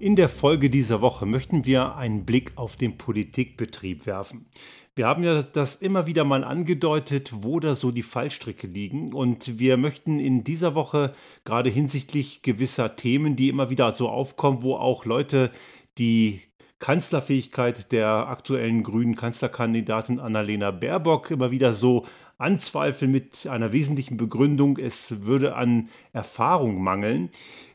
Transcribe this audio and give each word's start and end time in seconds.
In 0.00 0.16
der 0.16 0.30
Folge 0.30 0.70
dieser 0.70 1.02
Woche 1.02 1.26
möchten 1.26 1.66
wir 1.66 1.96
einen 1.96 2.24
Blick 2.24 2.52
auf 2.54 2.74
den 2.76 2.96
Politikbetrieb 2.96 4.06
werfen. 4.06 4.46
Wir 4.94 5.06
haben 5.06 5.22
ja 5.22 5.42
das 5.42 5.76
immer 5.76 6.06
wieder 6.06 6.24
mal 6.24 6.42
angedeutet, 6.42 7.30
wo 7.42 7.60
da 7.60 7.74
so 7.74 7.90
die 7.90 8.02
Fallstricke 8.02 8.66
liegen. 8.66 9.12
Und 9.12 9.58
wir 9.58 9.76
möchten 9.76 10.18
in 10.18 10.42
dieser 10.42 10.74
Woche 10.74 11.12
gerade 11.44 11.68
hinsichtlich 11.68 12.40
gewisser 12.40 12.96
Themen, 12.96 13.36
die 13.36 13.50
immer 13.50 13.68
wieder 13.68 13.92
so 13.92 14.08
aufkommen, 14.08 14.62
wo 14.62 14.76
auch 14.76 15.04
Leute 15.04 15.50
die 15.98 16.40
Kanzlerfähigkeit 16.78 17.92
der 17.92 18.08
aktuellen 18.08 18.82
grünen 18.82 19.16
Kanzlerkandidatin 19.16 20.18
Annalena 20.18 20.70
Baerbock 20.70 21.30
immer 21.30 21.50
wieder 21.50 21.74
so 21.74 22.06
anzweifeln 22.40 23.10
mit 23.10 23.46
einer 23.46 23.72
wesentlichen 23.72 24.16
Begründung, 24.16 24.78
es 24.78 25.26
würde 25.26 25.54
an 25.54 25.88
Erfahrung 26.12 26.82
mangeln. 26.82 27.30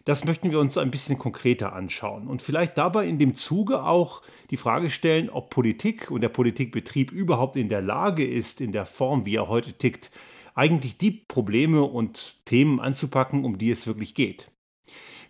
Das 0.06 0.26
möchten 0.26 0.52
wir 0.52 0.60
uns 0.60 0.78
ein 0.78 0.92
bisschen 0.92 1.18
konkreter 1.18 1.74
anschauen 1.74 2.28
und 2.28 2.42
vielleicht 2.42 2.78
dabei 2.78 3.08
in 3.08 3.18
dem 3.18 3.36
Zuge 3.36 3.84
auch 3.84 4.22
die 4.50 4.58
Frage 4.58 4.90
stellen, 4.90 5.30
ob 5.30 5.50
Politik 5.50 6.12
und 6.12 6.22
der 6.22 6.30
Politikbetrieb 6.30 7.12
überhaupt 7.12 7.58
in 7.58 7.70
der 7.70 7.82
Lage 7.82 8.26
ist, 8.26 8.62
in 8.62 8.72
der 8.72 8.86
Form, 8.86 9.26
wie 9.26 9.36
er 9.36 9.48
heute 9.48 9.74
tickt, 9.74 10.12
eigentlich 10.54 10.98
die 10.98 11.12
Probleme 11.12 11.84
und 11.84 12.46
Themen 12.46 12.80
anzupacken, 12.80 13.44
um 13.46 13.58
die 13.58 13.72
es 13.72 13.88
wirklich 13.88 14.16
geht. 14.16 14.52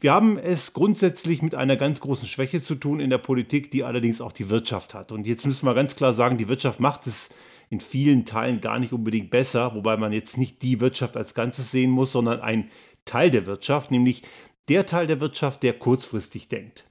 Wir 0.02 0.14
haben 0.14 0.38
es 0.38 0.74
grundsätzlich 0.74 1.42
mit 1.42 1.56
einer 1.56 1.78
ganz 1.78 2.00
großen 2.00 2.28
Schwäche 2.28 2.62
zu 2.62 2.76
tun 2.76 3.00
in 3.00 3.10
der 3.10 3.18
Politik, 3.18 3.72
die 3.72 3.84
allerdings 3.84 4.22
auch 4.22 4.34
die 4.34 4.50
Wirtschaft 4.50 4.94
hat. 4.94 5.12
Und 5.12 5.26
jetzt 5.26 5.46
müssen 5.48 5.66
wir 5.66 5.74
ganz 5.74 5.96
klar 5.96 6.14
sagen, 6.14 6.38
die 6.38 6.48
Wirtschaft 6.48 6.80
macht 6.80 7.08
es 7.08 7.30
in 7.70 7.80
vielen 7.80 8.26
Teilen 8.26 8.62
gar 8.62 8.80
nicht 8.80 8.94
unbedingt 8.94 9.30
besser, 9.30 9.76
wobei 9.76 9.98
man 9.98 10.14
jetzt 10.14 10.38
nicht 10.38 10.62
die 10.62 10.80
Wirtschaft 10.80 11.18
als 11.18 11.34
Ganzes 11.34 11.72
sehen 11.72 11.92
muss, 11.92 12.12
sondern 12.12 12.42
ein 12.42 12.70
Teil 13.06 13.32
der 13.32 13.46
Wirtschaft, 13.46 13.92
nämlich 13.92 14.24
der 14.68 14.86
Teil 14.86 15.08
der 15.08 15.22
Wirtschaft, 15.22 15.64
der 15.64 15.74
kurzfristig 15.74 16.50
denkt. 16.50 16.86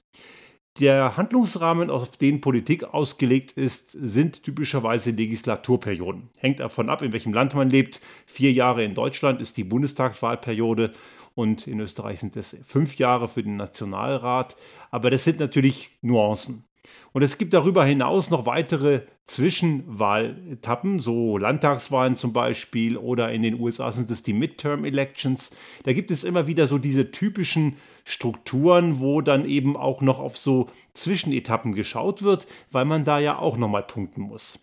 Der 0.81 1.16
Handlungsrahmen, 1.16 1.89
auf 1.89 2.16
den 2.16 2.41
Politik 2.41 2.83
ausgelegt 2.83 3.53
ist, 3.53 3.92
sind 3.92 4.42
typischerweise 4.42 5.12
Legislaturperioden. 5.12 6.31
Hängt 6.36 6.58
davon 6.58 6.88
ab, 6.88 7.00
in 7.03 7.12
welchem 7.12 7.33
Land 7.33 7.55
man 7.55 7.70
lebt. 7.70 8.00
Vier 8.27 8.50
Jahre 8.50 8.84
in 8.84 8.94
Deutschland 8.94 9.41
ist 9.41 9.56
die 9.56 9.62
Bundestagswahlperiode 9.62 10.92
und 11.36 11.69
in 11.69 11.78
Österreich 11.78 12.19
sind 12.19 12.36
es 12.36 12.56
fünf 12.66 12.97
Jahre 12.97 13.28
für 13.28 13.44
den 13.44 13.56
Nationalrat. 13.56 14.56
Aber 14.91 15.11
das 15.11 15.22
sind 15.22 15.38
natürlich 15.38 15.91
Nuancen. 16.03 16.64
Und 17.12 17.23
es 17.23 17.39
gibt 17.39 17.55
darüber 17.55 17.84
hinaus 17.84 18.31
noch 18.31 18.47
weitere 18.47 19.03
Zwischenwahletappen, 19.25 21.00
so 21.00 21.39
Landtagswahlen 21.39 22.17
zum 22.17 22.33
Beispiel 22.33 22.97
oder 22.97 23.33
in 23.33 23.42
den 23.42 23.59
USA 23.61 23.92
sind 23.92 24.11
es 24.11 24.23
die 24.23 24.33
Midterm 24.33 24.84
Elections. 24.84 25.53
Da 25.84 25.92
gibt 25.92 26.11
es 26.11 26.25
immer 26.25 26.47
wieder 26.47 26.67
so 26.67 26.78
diese 26.78 27.11
typischen 27.11 27.77
Strukturen, 28.05 29.00
wo 29.00 29.20
dann 29.20 29.47
eben 29.47 29.77
auch 29.77 30.00
noch 30.03 30.19
auf 30.19 30.37
so 30.37 30.69
Zwischenetappen 30.92 31.75
geschaut 31.75 32.22
wird, 32.22 32.47
weil 32.70 32.84
man 32.84 33.05
da 33.05 33.19
ja 33.19 33.39
auch 33.39 33.56
nochmal 33.56 33.84
punkten 33.84 34.22
muss. 34.22 34.59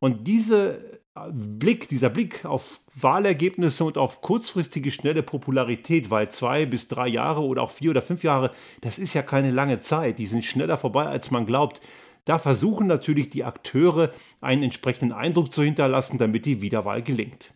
Und 0.00 0.26
diese 0.26 0.97
Blick, 1.32 1.88
dieser 1.88 2.10
Blick 2.10 2.44
auf 2.44 2.80
Wahlergebnisse 2.94 3.84
und 3.84 3.98
auf 3.98 4.20
kurzfristige, 4.20 4.90
schnelle 4.90 5.22
Popularität, 5.22 6.10
weil 6.10 6.30
zwei 6.30 6.66
bis 6.66 6.88
drei 6.88 7.08
Jahre 7.08 7.42
oder 7.42 7.62
auch 7.62 7.70
vier 7.70 7.90
oder 7.90 8.02
fünf 8.02 8.22
Jahre, 8.22 8.50
das 8.80 8.98
ist 8.98 9.14
ja 9.14 9.22
keine 9.22 9.50
lange 9.50 9.80
Zeit, 9.80 10.18
die 10.18 10.26
sind 10.26 10.44
schneller 10.44 10.76
vorbei, 10.76 11.06
als 11.06 11.30
man 11.30 11.46
glaubt. 11.46 11.80
Da 12.24 12.38
versuchen 12.38 12.86
natürlich 12.86 13.30
die 13.30 13.44
Akteure 13.44 14.10
einen 14.40 14.62
entsprechenden 14.64 15.12
Eindruck 15.12 15.52
zu 15.52 15.62
hinterlassen, 15.62 16.18
damit 16.18 16.44
die 16.44 16.60
Wiederwahl 16.60 17.02
gelingt. 17.02 17.54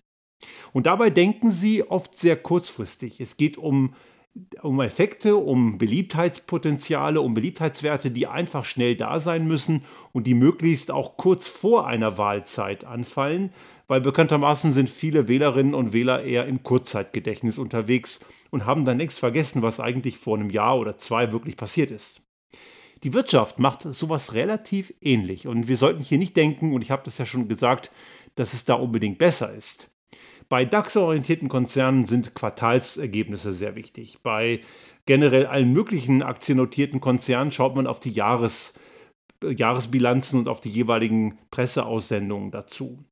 Und 0.72 0.86
dabei 0.86 1.10
denken 1.10 1.50
sie 1.50 1.82
oft 1.82 2.16
sehr 2.16 2.36
kurzfristig. 2.36 3.20
Es 3.20 3.36
geht 3.36 3.58
um 3.58 3.94
um 4.62 4.80
Effekte, 4.80 5.36
um 5.36 5.76
Beliebtheitspotenziale, 5.76 7.20
um 7.20 7.34
Beliebtheitswerte, 7.34 8.10
die 8.10 8.26
einfach 8.26 8.64
schnell 8.64 8.96
da 8.96 9.20
sein 9.20 9.46
müssen 9.46 9.84
und 10.12 10.26
die 10.26 10.34
möglichst 10.34 10.90
auch 10.90 11.18
kurz 11.18 11.48
vor 11.48 11.86
einer 11.86 12.16
Wahlzeit 12.16 12.84
anfallen, 12.84 13.52
weil 13.88 14.00
bekanntermaßen 14.00 14.72
sind 14.72 14.88
viele 14.88 15.28
Wählerinnen 15.28 15.74
und 15.74 15.92
Wähler 15.92 16.24
eher 16.24 16.46
im 16.46 16.62
Kurzzeitgedächtnis 16.62 17.58
unterwegs 17.58 18.20
und 18.50 18.64
haben 18.64 18.86
dann 18.86 18.98
längst 18.98 19.18
vergessen, 19.18 19.60
was 19.60 19.80
eigentlich 19.80 20.16
vor 20.16 20.38
einem 20.38 20.50
Jahr 20.50 20.78
oder 20.78 20.96
zwei 20.96 21.32
wirklich 21.32 21.56
passiert 21.56 21.90
ist. 21.90 22.22
Die 23.02 23.12
Wirtschaft 23.12 23.58
macht 23.58 23.82
sowas 23.82 24.32
relativ 24.32 24.94
ähnlich 25.02 25.46
und 25.46 25.68
wir 25.68 25.76
sollten 25.76 26.02
hier 26.02 26.18
nicht 26.18 26.36
denken, 26.36 26.72
und 26.72 26.82
ich 26.82 26.90
habe 26.90 27.02
das 27.04 27.18
ja 27.18 27.26
schon 27.26 27.48
gesagt, 27.48 27.90
dass 28.36 28.54
es 28.54 28.64
da 28.64 28.74
unbedingt 28.74 29.18
besser 29.18 29.52
ist. 29.52 29.91
Bei 30.52 30.66
DAX-orientierten 30.66 31.48
Konzernen 31.48 32.04
sind 32.04 32.34
Quartalsergebnisse 32.34 33.54
sehr 33.54 33.74
wichtig. 33.74 34.18
Bei 34.22 34.60
generell 35.06 35.46
allen 35.46 35.72
möglichen 35.72 36.22
aktiennotierten 36.22 37.00
Konzernen 37.00 37.52
schaut 37.52 37.74
man 37.74 37.86
auf 37.86 38.00
die 38.00 38.10
Jahres, 38.10 38.74
Jahresbilanzen 39.42 40.40
und 40.40 40.48
auf 40.48 40.60
die 40.60 40.68
jeweiligen 40.68 41.38
Presseaussendungen 41.50 42.50
dazu. 42.50 43.02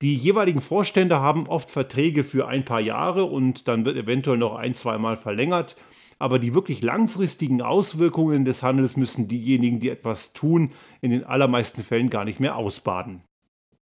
Die 0.00 0.14
jeweiligen 0.14 0.60
Vorstände 0.60 1.18
haben 1.18 1.48
oft 1.48 1.72
Verträge 1.72 2.22
für 2.22 2.46
ein 2.46 2.64
paar 2.64 2.80
Jahre 2.80 3.24
und 3.24 3.66
dann 3.66 3.84
wird 3.84 3.96
eventuell 3.96 4.38
noch 4.38 4.54
ein, 4.54 4.76
zweimal 4.76 5.16
verlängert. 5.16 5.74
Aber 6.20 6.38
die 6.38 6.54
wirklich 6.54 6.82
langfristigen 6.82 7.62
Auswirkungen 7.62 8.44
des 8.44 8.62
Handels 8.62 8.96
müssen 8.96 9.26
diejenigen, 9.26 9.80
die 9.80 9.90
etwas 9.90 10.34
tun, 10.34 10.70
in 11.00 11.10
den 11.10 11.24
allermeisten 11.24 11.82
Fällen 11.82 12.10
gar 12.10 12.24
nicht 12.24 12.38
mehr 12.38 12.54
ausbaden. 12.54 13.25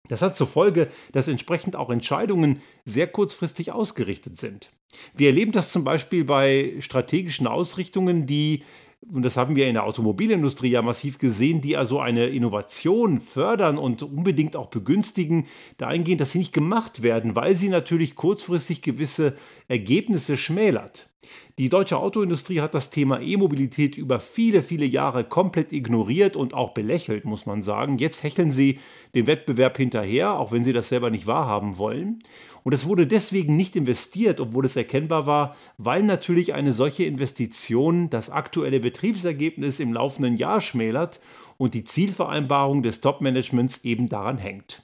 Das 0.08 0.22
hat 0.22 0.36
zur 0.36 0.48
Folge, 0.48 0.90
dass 1.12 1.28
entsprechend 1.28 1.76
auch 1.76 1.90
Entscheidungen 1.90 2.62
sehr 2.86 3.08
kurzfristig 3.08 3.72
ausgerichtet 3.72 4.38
sind. 4.38 4.72
Wir 5.14 5.28
erleben 5.28 5.52
das 5.52 5.72
zum 5.72 5.84
Beispiel 5.84 6.24
bei 6.24 6.76
strategischen 6.80 7.48
Ausrichtungen, 7.48 8.26
die, 8.26 8.64
und 9.10 9.24
das 9.24 9.36
haben 9.36 9.56
wir 9.56 9.68
in 9.68 9.74
der 9.74 9.86
Automobilindustrie 9.86 10.70
ja 10.70 10.82
massiv 10.82 11.18
gesehen, 11.18 11.60
die 11.60 11.76
also 11.76 12.00
eine 12.00 12.28
Innovation 12.28 13.20
fördern 13.20 13.78
und 13.78 14.04
unbedingt 14.04 14.56
auch 14.56 14.68
begünstigen, 14.68 15.48
dahingehend, 15.78 16.22
dass 16.22 16.34
sie 16.34 16.38
nicht 16.38 16.54
gemacht 16.54 17.02
werden, 17.02 17.36
weil 17.36 17.54
sie 17.54 17.70
natürlich 17.70 18.16
kurzfristig 18.16 18.82
gewisse 18.82 19.36
Ergebnisse 19.68 20.38
schmälert. 20.38 21.10
Die 21.58 21.70
deutsche 21.70 21.98
Autoindustrie 21.98 22.62
hat 22.62 22.74
das 22.74 22.90
Thema 22.90 23.20
E-Mobilität 23.20 23.98
über 23.98 24.20
viele, 24.20 24.62
viele 24.62 24.86
Jahre 24.86 25.24
komplett 25.24 25.74
ignoriert 25.74 26.36
und 26.36 26.54
auch 26.54 26.72
belächelt, 26.72 27.26
muss 27.26 27.46
man 27.46 27.62
sagen. 27.62 27.98
Jetzt 27.98 28.24
hecheln 28.24 28.52
sie 28.52 28.80
dem 29.16 29.28
Wettbewerb 29.28 29.78
hinterher, 29.78 30.40
auch 30.40 30.52
wenn 30.52 30.64
sie 30.64 30.74
das 30.74 30.90
selber 30.90 31.10
nicht 31.10 31.28
wahrhaben 31.28 31.78
wollen. 31.78 32.20
Und 32.64 32.74
es 32.74 32.86
wurde 32.86 33.08
deswegen 33.08 33.58
nicht 33.58 33.76
investiert, 33.76 34.40
obwohl 34.40 34.66
es 34.66 34.76
erkennbar 34.76 35.26
war, 35.26 35.56
weil 35.78 36.04
natürlich 36.04 36.54
eine 36.54 36.74
solche 36.74 37.06
Investition 37.06 38.10
das 38.10 38.30
aktuelle 38.30 38.80
Betriebsergebnis 38.80 39.80
im 39.80 39.94
laufenden 39.94 40.38
Jahr 40.38 40.62
schmälert 40.62 41.20
und 41.58 41.74
die 41.74 41.84
Zielvereinbarung 41.84 42.84
des 42.84 43.02
Top-Managements 43.02 43.84
eben 43.84 44.08
daran 44.08 44.38
hängt. 44.38 44.84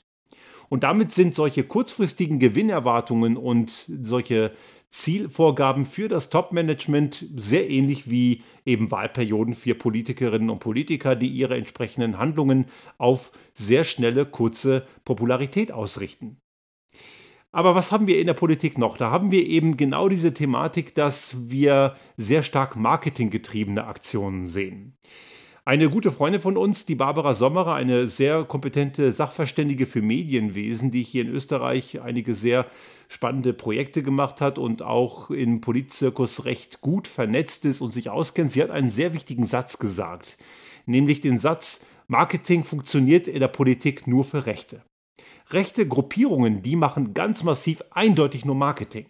Und 0.69 0.83
damit 0.83 1.11
sind 1.11 1.33
solche 1.33 1.63
kurzfristigen 1.63 2.39
Gewinnerwartungen 2.39 3.37
und 3.37 3.69
solche 3.69 4.51
Zielvorgaben 4.89 5.85
für 5.85 6.07
das 6.07 6.29
Top-Management 6.29 7.25
sehr 7.35 7.69
ähnlich 7.69 8.09
wie 8.09 8.43
eben 8.65 8.91
Wahlperioden 8.91 9.53
für 9.53 9.75
Politikerinnen 9.75 10.49
und 10.49 10.59
Politiker, 10.59 11.15
die 11.15 11.29
ihre 11.29 11.57
entsprechenden 11.57 12.17
Handlungen 12.17 12.65
auf 12.97 13.31
sehr 13.53 13.83
schnelle, 13.83 14.25
kurze 14.25 14.85
Popularität 15.03 15.71
ausrichten. 15.71 16.41
Aber 17.57 17.73
was 17.73 17.91
haben 17.91 18.05
wir 18.05 18.19
in 18.19 18.27
der 18.27 18.35
Politik 18.35 18.77
noch? 18.77 18.97
Da 18.97 19.09
haben 19.09 19.31
wir 19.31 19.43
eben 19.43 19.77
genau 19.77 20.09
diese 20.09 20.31
Thematik, 20.31 20.93
dass 20.93 21.49
wir 21.49 21.95
sehr 22.15 22.43
stark 22.43 22.75
marketinggetriebene 22.75 23.87
Aktionen 23.87 24.45
sehen. 24.45 24.95
Eine 25.65 25.89
gute 25.89 26.11
Freundin 26.11 26.39
von 26.39 26.55
uns, 26.55 26.85
die 26.85 26.93
Barbara 26.93 27.33
Sommerer, 27.33 27.73
eine 27.73 28.05
sehr 28.05 28.43
kompetente 28.43 29.11
Sachverständige 29.11 29.87
für 29.87 30.03
Medienwesen, 30.03 30.91
die 30.91 31.01
hier 31.01 31.23
in 31.23 31.31
Österreich 31.31 31.99
einige 31.99 32.35
sehr 32.35 32.67
spannende 33.07 33.53
Projekte 33.53 34.03
gemacht 34.03 34.39
hat 34.39 34.59
und 34.59 34.83
auch 34.83 35.31
im 35.31 35.59
Politzirkus 35.59 36.45
recht 36.45 36.81
gut 36.81 37.07
vernetzt 37.07 37.65
ist 37.65 37.81
und 37.81 37.91
sich 37.91 38.11
auskennt. 38.11 38.51
Sie 38.51 38.61
hat 38.61 38.69
einen 38.69 38.91
sehr 38.91 39.15
wichtigen 39.15 39.47
Satz 39.47 39.79
gesagt, 39.79 40.37
nämlich 40.85 41.21
den 41.21 41.39
Satz, 41.39 41.83
Marketing 42.07 42.63
funktioniert 42.63 43.27
in 43.27 43.39
der 43.39 43.47
Politik 43.47 44.05
nur 44.05 44.25
für 44.25 44.45
Rechte. 44.45 44.83
Rechte 45.49 45.87
Gruppierungen, 45.87 46.61
die 46.61 46.75
machen 46.75 47.13
ganz 47.13 47.43
massiv 47.43 47.81
eindeutig 47.91 48.43
nur 48.43 48.55
Marketing. 48.55 49.05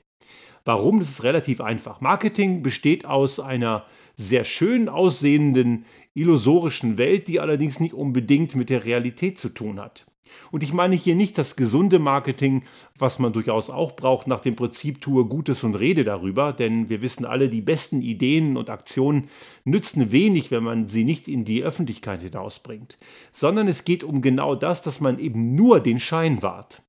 Warum? 0.65 0.99
Das 0.99 1.09
ist 1.09 1.23
relativ 1.23 1.61
einfach. 1.61 2.01
Marketing 2.01 2.61
besteht 2.61 3.05
aus 3.05 3.39
einer 3.39 3.85
sehr 4.15 4.43
schön 4.43 4.89
aussehenden 4.89 5.85
illusorischen 6.13 6.97
Welt, 6.97 7.27
die 7.27 7.39
allerdings 7.39 7.79
nicht 7.79 7.93
unbedingt 7.93 8.55
mit 8.55 8.69
der 8.69 8.85
Realität 8.85 9.39
zu 9.39 9.49
tun 9.49 9.79
hat. 9.79 10.05
Und 10.51 10.63
ich 10.63 10.73
meine 10.73 10.95
hier 10.95 11.15
nicht 11.15 11.37
das 11.37 11.55
gesunde 11.55 11.99
Marketing, 11.99 12.63
was 12.97 13.19
man 13.19 13.33
durchaus 13.33 13.69
auch 13.69 13.95
braucht, 13.95 14.27
nach 14.27 14.39
dem 14.39 14.55
Prinzip 14.55 15.01
tue 15.01 15.25
Gutes 15.25 15.63
und 15.63 15.75
rede 15.75 16.03
darüber, 16.03 16.53
denn 16.53 16.89
wir 16.89 17.01
wissen 17.01 17.25
alle, 17.25 17.49
die 17.49 17.61
besten 17.61 18.01
Ideen 18.01 18.57
und 18.57 18.69
Aktionen 18.69 19.29
nützen 19.63 20.11
wenig, 20.11 20.51
wenn 20.51 20.63
man 20.63 20.87
sie 20.87 21.03
nicht 21.03 21.27
in 21.27 21.45
die 21.45 21.63
Öffentlichkeit 21.63 22.21
hinausbringt, 22.21 22.97
sondern 23.31 23.67
es 23.67 23.85
geht 23.85 24.03
um 24.03 24.21
genau 24.21 24.55
das, 24.55 24.81
dass 24.81 24.99
man 24.99 25.19
eben 25.19 25.55
nur 25.55 25.79
den 25.79 25.99
Schein 25.99 26.41
wahrt. 26.41 26.83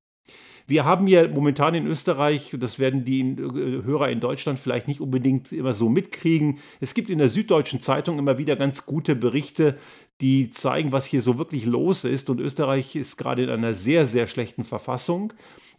Wir 0.68 0.84
haben 0.84 1.06
hier 1.06 1.30
momentan 1.30 1.74
in 1.74 1.86
Österreich, 1.86 2.54
das 2.60 2.78
werden 2.78 3.02
die 3.02 3.22
äh, 3.22 3.82
Hörer 3.84 4.10
in 4.10 4.20
Deutschland 4.20 4.58
vielleicht 4.58 4.86
nicht 4.86 5.00
unbedingt 5.00 5.50
immer 5.50 5.72
so 5.72 5.88
mitkriegen, 5.88 6.58
es 6.78 6.92
gibt 6.92 7.08
in 7.08 7.16
der 7.16 7.30
Süddeutschen 7.30 7.80
Zeitung 7.80 8.18
immer 8.18 8.36
wieder 8.36 8.54
ganz 8.54 8.84
gute 8.84 9.16
Berichte, 9.16 9.78
die 10.20 10.50
zeigen, 10.50 10.92
was 10.92 11.06
hier 11.06 11.22
so 11.22 11.38
wirklich 11.38 11.64
los 11.64 12.04
ist. 12.04 12.30
Und 12.30 12.40
Österreich 12.40 12.96
ist 12.96 13.16
gerade 13.16 13.44
in 13.44 13.50
einer 13.50 13.74
sehr, 13.74 14.06
sehr 14.06 14.26
schlechten 14.26 14.64
Verfassung. 14.64 15.32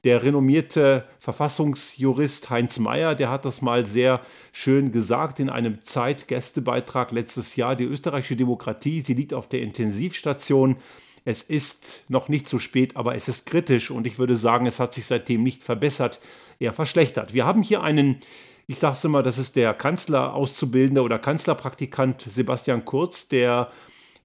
Der 0.06 0.24
renommierte 0.24 1.04
Verfassungsjurist 1.20 2.50
Heinz 2.50 2.80
Mayer, 2.80 3.16
der 3.16 3.30
hat 3.30 3.44
das 3.44 3.62
mal 3.62 3.86
sehr 3.86 4.22
schön 4.54 4.92
gesagt 4.92 5.42
in 5.42 5.50
einem 5.50 5.82
Zeitgästebeitrag 5.82 7.12
letztes 7.12 7.58
Jahr. 7.58 7.76
Die 7.76 7.84
österreichische 7.84 8.38
Demokratie, 8.38 9.02
sie 9.02 9.14
liegt 9.14 9.34
auf 9.34 9.50
der 9.50 9.62
Intensivstation. 9.62 10.78
Es 11.26 11.44
ist 11.44 12.06
noch 12.08 12.30
nicht 12.30 12.48
so 12.48 12.60
spät, 12.60 12.96
aber 12.96 13.16
es 13.16 13.28
ist 13.28 13.46
kritisch 13.46 13.92
und 13.92 14.08
ich 14.08 14.20
würde 14.20 14.38
sagen, 14.38 14.66
es 14.66 14.80
hat 14.80 14.94
sich 14.94 15.06
seitdem 15.06 15.44
nicht 15.44 15.64
verbessert, 15.64 16.22
eher 16.60 16.72
verschlechtert. 16.72 17.34
Wir 17.34 17.46
haben 17.46 17.62
hier 17.62 17.84
einen, 17.84 18.20
ich 18.68 18.80
sage 18.80 18.94
es 18.94 19.04
immer, 19.04 19.22
das 19.22 19.38
ist 19.38 19.58
der 19.58 19.74
Kanzlerauszubildende 19.74 21.02
oder 21.02 21.20
Kanzlerpraktikant 21.20 22.22
Sebastian 22.22 22.86
Kurz, 22.86 23.28
der 23.28 23.70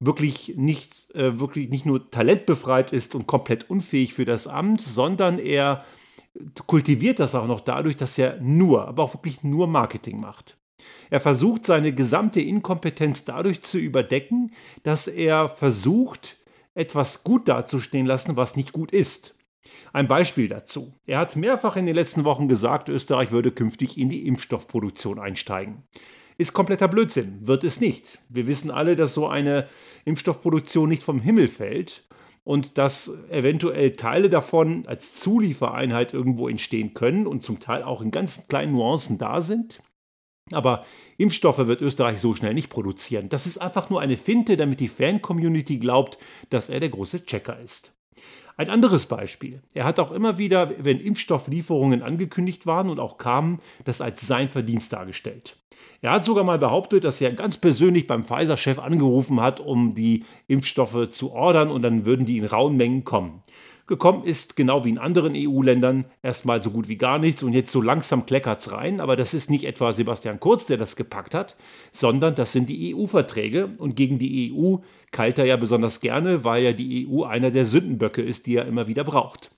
wirklich 0.06 0.54
nicht, 0.56 1.14
äh, 1.14 1.38
wirklich 1.38 1.68
nicht 1.68 1.86
nur 1.86 2.10
talentbefreit 2.10 2.92
ist 2.92 3.14
und 3.14 3.26
komplett 3.26 3.70
unfähig 3.70 4.14
für 4.14 4.24
das 4.24 4.46
Amt, 4.46 4.80
sondern 4.80 5.38
er 5.38 5.84
kultiviert 6.66 7.20
das 7.20 7.34
auch 7.34 7.46
noch 7.46 7.60
dadurch, 7.60 7.96
dass 7.96 8.18
er 8.18 8.40
nur, 8.40 8.88
aber 8.88 9.04
auch 9.04 9.14
wirklich 9.14 9.42
nur 9.44 9.66
Marketing 9.66 10.20
macht. 10.20 10.56
Er 11.10 11.20
versucht 11.20 11.64
seine 11.64 11.92
gesamte 11.92 12.40
Inkompetenz 12.40 13.24
dadurch 13.24 13.62
zu 13.62 13.78
überdecken, 13.78 14.52
dass 14.82 15.06
er 15.06 15.48
versucht, 15.48 16.38
etwas 16.74 17.22
gut 17.22 17.48
dazustehen 17.48 18.06
lassen, 18.06 18.36
was 18.36 18.56
nicht 18.56 18.72
gut 18.72 18.90
ist. 18.90 19.36
Ein 19.92 20.08
Beispiel 20.08 20.48
dazu. 20.48 20.92
Er 21.06 21.20
hat 21.20 21.36
mehrfach 21.36 21.76
in 21.76 21.86
den 21.86 21.94
letzten 21.94 22.24
Wochen 22.24 22.48
gesagt, 22.48 22.88
Österreich 22.88 23.30
würde 23.30 23.52
künftig 23.52 23.96
in 23.96 24.08
die 24.08 24.26
Impfstoffproduktion 24.26 25.20
einsteigen 25.20 25.84
ist 26.38 26.52
kompletter 26.52 26.88
Blödsinn. 26.88 27.38
Wird 27.46 27.64
es 27.64 27.80
nicht. 27.80 28.18
Wir 28.28 28.46
wissen 28.46 28.70
alle, 28.70 28.96
dass 28.96 29.14
so 29.14 29.28
eine 29.28 29.68
Impfstoffproduktion 30.04 30.88
nicht 30.88 31.02
vom 31.02 31.20
Himmel 31.20 31.48
fällt 31.48 32.04
und 32.44 32.76
dass 32.78 33.10
eventuell 33.30 33.96
Teile 33.96 34.28
davon 34.28 34.86
als 34.86 35.14
Zuliefereinheit 35.14 36.12
irgendwo 36.12 36.48
entstehen 36.48 36.94
können 36.94 37.26
und 37.26 37.42
zum 37.42 37.60
Teil 37.60 37.82
auch 37.82 38.02
in 38.02 38.10
ganz 38.10 38.48
kleinen 38.48 38.72
Nuancen 38.72 39.18
da 39.18 39.40
sind. 39.40 39.80
Aber 40.52 40.84
Impfstoffe 41.16 41.66
wird 41.66 41.80
Österreich 41.80 42.20
so 42.20 42.34
schnell 42.34 42.52
nicht 42.52 42.68
produzieren. 42.68 43.30
Das 43.30 43.46
ist 43.46 43.58
einfach 43.58 43.88
nur 43.88 44.02
eine 44.02 44.18
Finte, 44.18 44.58
damit 44.58 44.80
die 44.80 44.88
Fan-Community 44.88 45.78
glaubt, 45.78 46.18
dass 46.50 46.68
er 46.68 46.80
der 46.80 46.90
große 46.90 47.24
Checker 47.24 47.58
ist. 47.58 47.94
Ein 48.56 48.70
anderes 48.70 49.06
Beispiel. 49.06 49.62
Er 49.72 49.84
hat 49.84 49.98
auch 49.98 50.12
immer 50.12 50.38
wieder, 50.38 50.70
wenn 50.78 51.00
Impfstofflieferungen 51.00 52.02
angekündigt 52.02 52.66
waren 52.66 52.88
und 52.88 53.00
auch 53.00 53.18
kamen, 53.18 53.58
das 53.84 54.00
als 54.00 54.26
sein 54.26 54.48
Verdienst 54.48 54.92
dargestellt. 54.92 55.56
Er 56.02 56.12
hat 56.12 56.24
sogar 56.24 56.44
mal 56.44 56.58
behauptet, 56.58 57.02
dass 57.02 57.20
er 57.20 57.32
ganz 57.32 57.56
persönlich 57.56 58.06
beim 58.06 58.22
Pfizer-Chef 58.22 58.78
angerufen 58.78 59.40
hat, 59.40 59.58
um 59.58 59.94
die 59.94 60.24
Impfstoffe 60.46 61.10
zu 61.10 61.32
ordern 61.32 61.70
und 61.70 61.82
dann 61.82 62.06
würden 62.06 62.26
die 62.26 62.38
in 62.38 62.44
rauen 62.44 62.76
Mengen 62.76 63.04
kommen. 63.04 63.42
Gekommen 63.86 64.24
ist, 64.24 64.56
genau 64.56 64.84
wie 64.84 64.90
in 64.90 64.98
anderen 64.98 65.34
EU-Ländern, 65.36 66.06
erstmal 66.22 66.62
so 66.62 66.70
gut 66.70 66.88
wie 66.88 66.96
gar 66.96 67.18
nichts 67.18 67.42
und 67.42 67.52
jetzt 67.52 67.70
so 67.70 67.82
langsam 67.82 68.24
kleckert's 68.24 68.72
rein. 68.72 68.98
Aber 68.98 69.14
das 69.14 69.34
ist 69.34 69.50
nicht 69.50 69.64
etwa 69.64 69.92
Sebastian 69.92 70.40
Kurz, 70.40 70.64
der 70.64 70.78
das 70.78 70.96
gepackt 70.96 71.34
hat, 71.34 71.56
sondern 71.92 72.34
das 72.34 72.52
sind 72.52 72.70
die 72.70 72.94
EU-Verträge. 72.94 73.74
Und 73.76 73.94
gegen 73.94 74.18
die 74.18 74.52
EU 74.52 74.76
keilt 75.10 75.38
er 75.38 75.44
ja 75.44 75.56
besonders 75.56 76.00
gerne, 76.00 76.44
weil 76.44 76.64
ja 76.64 76.72
die 76.72 77.06
EU 77.06 77.24
einer 77.24 77.50
der 77.50 77.66
Sündenböcke 77.66 78.22
ist, 78.22 78.46
die 78.46 78.56
er 78.56 78.66
immer 78.66 78.88
wieder 78.88 79.04
braucht. 79.04 79.50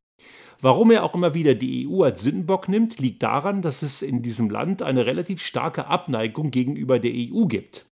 Warum 0.60 0.90
er 0.90 1.04
auch 1.04 1.14
immer 1.14 1.34
wieder 1.34 1.54
die 1.54 1.86
EU 1.86 2.02
als 2.02 2.22
Sündenbock 2.22 2.68
nimmt, 2.68 2.98
liegt 2.98 3.22
daran, 3.22 3.62
dass 3.62 3.82
es 3.82 4.02
in 4.02 4.22
diesem 4.22 4.50
Land 4.50 4.82
eine 4.82 5.06
relativ 5.06 5.42
starke 5.42 5.86
Abneigung 5.86 6.50
gegenüber 6.50 6.98
der 6.98 7.12
EU 7.12 7.44
gibt. 7.44 7.86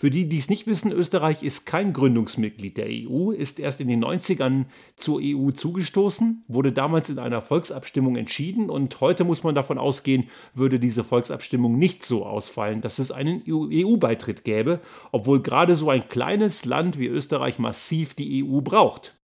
Für 0.00 0.10
die, 0.10 0.28
die 0.28 0.38
es 0.38 0.48
nicht 0.48 0.68
wissen, 0.68 0.92
Österreich 0.92 1.42
ist 1.42 1.66
kein 1.66 1.92
Gründungsmitglied 1.92 2.76
der 2.76 2.86
EU, 2.86 3.32
ist 3.32 3.58
erst 3.58 3.80
in 3.80 3.88
den 3.88 4.04
90ern 4.04 4.66
zur 4.94 5.18
EU 5.20 5.50
zugestoßen, 5.50 6.44
wurde 6.46 6.70
damals 6.70 7.10
in 7.10 7.18
einer 7.18 7.42
Volksabstimmung 7.42 8.14
entschieden 8.14 8.70
und 8.70 9.00
heute 9.00 9.24
muss 9.24 9.42
man 9.42 9.56
davon 9.56 9.76
ausgehen, 9.76 10.28
würde 10.54 10.78
diese 10.78 11.02
Volksabstimmung 11.02 11.80
nicht 11.80 12.04
so 12.04 12.24
ausfallen, 12.24 12.80
dass 12.80 13.00
es 13.00 13.10
einen 13.10 13.42
EU-Beitritt 13.48 14.44
gäbe, 14.44 14.78
obwohl 15.10 15.42
gerade 15.42 15.74
so 15.74 15.90
ein 15.90 16.08
kleines 16.08 16.64
Land 16.64 17.00
wie 17.00 17.08
Österreich 17.08 17.58
massiv 17.58 18.14
die 18.14 18.44
EU 18.44 18.60
braucht. 18.60 19.18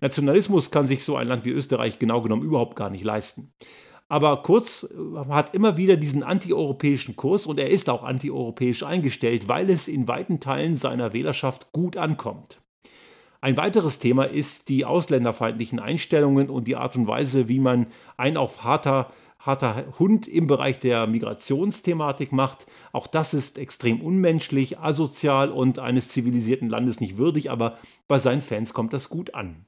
Nationalismus 0.00 0.70
kann 0.70 0.86
sich 0.86 1.04
so 1.04 1.16
ein 1.16 1.28
Land 1.28 1.44
wie 1.44 1.50
Österreich 1.50 1.98
genau 1.98 2.22
genommen 2.22 2.44
überhaupt 2.44 2.76
gar 2.76 2.88
nicht 2.88 3.04
leisten. 3.04 3.52
Aber 4.14 4.44
Kurz 4.44 4.84
äh, 4.84 5.28
hat 5.28 5.56
immer 5.56 5.76
wieder 5.76 5.96
diesen 5.96 6.22
antieuropäischen 6.22 7.16
Kurs 7.16 7.46
und 7.46 7.58
er 7.58 7.70
ist 7.70 7.90
auch 7.90 8.04
antieuropäisch 8.04 8.84
eingestellt, 8.84 9.48
weil 9.48 9.68
es 9.68 9.88
in 9.88 10.06
weiten 10.06 10.38
Teilen 10.38 10.76
seiner 10.76 11.12
Wählerschaft 11.12 11.72
gut 11.72 11.96
ankommt. 11.96 12.60
Ein 13.40 13.56
weiteres 13.56 13.98
Thema 13.98 14.22
ist 14.22 14.68
die 14.68 14.84
ausländerfeindlichen 14.84 15.80
Einstellungen 15.80 16.48
und 16.48 16.68
die 16.68 16.76
Art 16.76 16.94
und 16.94 17.08
Weise, 17.08 17.48
wie 17.48 17.58
man 17.58 17.88
ein 18.16 18.36
auf 18.36 18.62
harter, 18.62 19.10
harter 19.40 19.84
Hund 19.98 20.28
im 20.28 20.46
Bereich 20.46 20.78
der 20.78 21.08
Migrationsthematik 21.08 22.30
macht. 22.30 22.68
Auch 22.92 23.08
das 23.08 23.34
ist 23.34 23.58
extrem 23.58 24.00
unmenschlich, 24.00 24.78
asozial 24.78 25.50
und 25.50 25.80
eines 25.80 26.06
zivilisierten 26.06 26.68
Landes 26.68 27.00
nicht 27.00 27.16
würdig, 27.16 27.50
aber 27.50 27.78
bei 28.06 28.20
seinen 28.20 28.42
Fans 28.42 28.74
kommt 28.74 28.92
das 28.92 29.08
gut 29.08 29.34
an. 29.34 29.66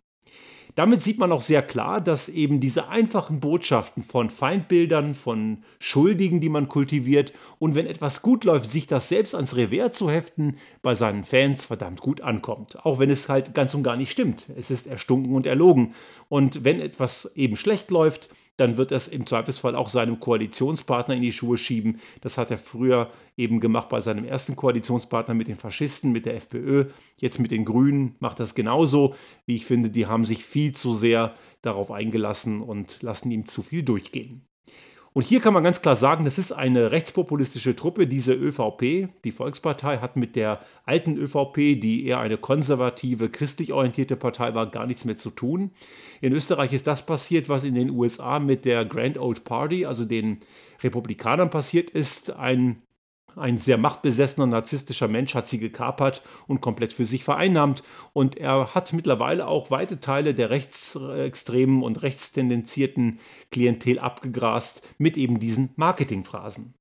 Damit 0.77 1.03
sieht 1.03 1.19
man 1.19 1.33
auch 1.33 1.41
sehr 1.41 1.63
klar, 1.63 2.03
dass 2.03 2.29
eben 2.29 2.61
diese 2.61 2.89
einfachen 2.89 3.41
Botschaften 3.41 4.03
von 4.03 4.29
Feindbildern, 4.29 5.15
von 5.15 5.65
Schuldigen, 5.79 6.39
die 6.43 6.51
man 6.51 6.69
kultiviert 6.69 7.33
und 7.59 7.75
wenn 7.75 7.87
etwas 7.87 8.21
gut 8.21 8.45
läuft, 8.45 8.71
sich 8.71 8.87
das 8.87 9.09
selbst 9.09 9.35
ans 9.35 9.57
Revers 9.57 9.97
zu 9.97 10.11
heften, 10.11 10.59
bei 10.83 10.95
seinen 10.95 11.25
Fans 11.25 11.65
verdammt 11.65 12.03
gut 12.03 12.21
ankommt. 12.21 12.85
Auch 12.85 12.99
wenn 12.99 13.09
es 13.09 13.31
halt 13.31 13.55
ganz 13.55 13.73
und 13.73 13.85
gar 13.85 13.97
nicht 13.97 14.13
stimmt. 14.13 14.49
Es 14.55 14.71
ist 14.71 14.87
erstunken 14.87 15.35
und 15.35 15.47
erlogen. 15.47 15.95
Und 16.29 16.63
wenn 16.63 16.79
etwas 16.79 17.33
eben 17.37 17.57
schlecht 17.57 17.91
läuft, 17.91 18.29
dann 18.57 18.77
wird 18.77 18.93
es 18.93 19.09
im 19.09 19.27
Zweifelsfall 19.27 19.75
auch 19.75 19.89
seinem 19.89 20.21
Koalitionspartner 20.21 21.15
in 21.15 21.23
die 21.23 21.33
Schuhe 21.33 21.59
schieben. 21.59 22.01
Das 22.21 22.39
hat 22.39 22.51
er 22.51 22.59
früher 22.59 23.11
eben 23.37 23.61
gemacht 23.61 23.89
bei 23.89 24.01
seinem 24.01 24.25
ersten 24.25 24.57
Koalitionspartner 24.57 25.35
mit 25.35 25.49
den 25.49 25.57
Faschisten, 25.57 26.13
mit 26.13 26.27
der 26.27 26.37
FPÖ. 26.37 26.87
Jetzt 27.19 27.39
mit 27.39 27.51
den 27.51 27.65
Grünen 27.65 28.17
macht 28.19 28.41
das 28.41 28.55
genauso. 28.55 29.15
Wie 29.45 29.55
ich 29.57 29.67
finde, 29.67 29.91
die 29.91 30.07
haben 30.07 30.25
sich 30.25 30.45
viel 30.45 30.73
zu 30.73 30.95
sehr 30.95 31.35
darauf 31.63 31.91
eingelassen 31.91 32.61
und 32.61 33.03
lassen 33.03 33.31
ihm 33.31 33.47
zu 33.47 33.63
viel 33.63 33.83
durchgehen. 33.83 34.47
Und 35.17 35.23
hier 35.23 35.41
kann 35.41 35.55
man 35.55 35.65
ganz 35.65 35.81
klar 35.81 35.97
sagen, 35.97 36.27
das 36.27 36.37
ist 36.37 36.53
eine 36.53 36.91
rechtspopulistische 36.91 37.75
Truppe. 37.75 38.07
Diese 38.07 38.35
ÖVP, 38.35 39.09
die 39.25 39.33
Volkspartei, 39.33 39.97
hat 39.97 40.17
mit 40.17 40.37
der 40.37 40.61
alten 40.85 41.17
ÖVP, 41.17 41.81
die 41.81 42.05
eher 42.05 42.19
eine 42.19 42.37
konservative, 42.37 43.31
christlich 43.31 43.73
orientierte 43.73 44.17
Partei 44.17 44.55
war, 44.55 44.71
gar 44.71 44.87
nichts 44.87 45.07
mehr 45.07 45.17
zu 45.17 45.31
tun. 45.31 45.71
In 46.21 46.35
Österreich 46.35 46.75
ist 46.75 46.87
das 46.87 47.07
passiert, 47.07 47.49
was 47.49 47.65
in 47.65 47.73
den 47.73 47.89
USA 47.89 48.39
mit 48.39 48.67
der 48.67 48.85
Grand 48.85 49.17
Old 49.17 49.45
Party, 49.45 49.87
also 49.87 50.05
den 50.05 50.41
Republikanern 50.83 51.49
passiert 51.49 51.89
ist. 51.89 52.37
Ein 52.37 52.83
ein 53.37 53.59
sehr 53.59 53.79
machtbesessener, 53.79 54.47
narzisstischer 54.47 55.09
Mensch 55.09 55.35
hat 55.35 55.47
sie 55.47 55.59
gekapert 55.59 56.23
und 56.47 56.61
komplett 56.61 56.93
für 56.93 57.05
sich 57.05 57.23
vereinnahmt. 57.25 57.83
Und 58.13 58.37
er 58.37 58.75
hat 58.75 58.93
mittlerweile 58.93 59.47
auch 59.47 59.71
weite 59.71 60.01
Teile 60.01 60.35
der 60.35 60.51
rechtsextremen 60.51 61.83
und 61.83 62.03
rechtstendenzierten 62.03 63.21
Klientel 63.51 63.99
abgegrast 63.99 64.89
mit 64.99 65.17
eben 65.17 65.39
diesen 65.39 65.71
Marketingphrasen. 65.77 66.75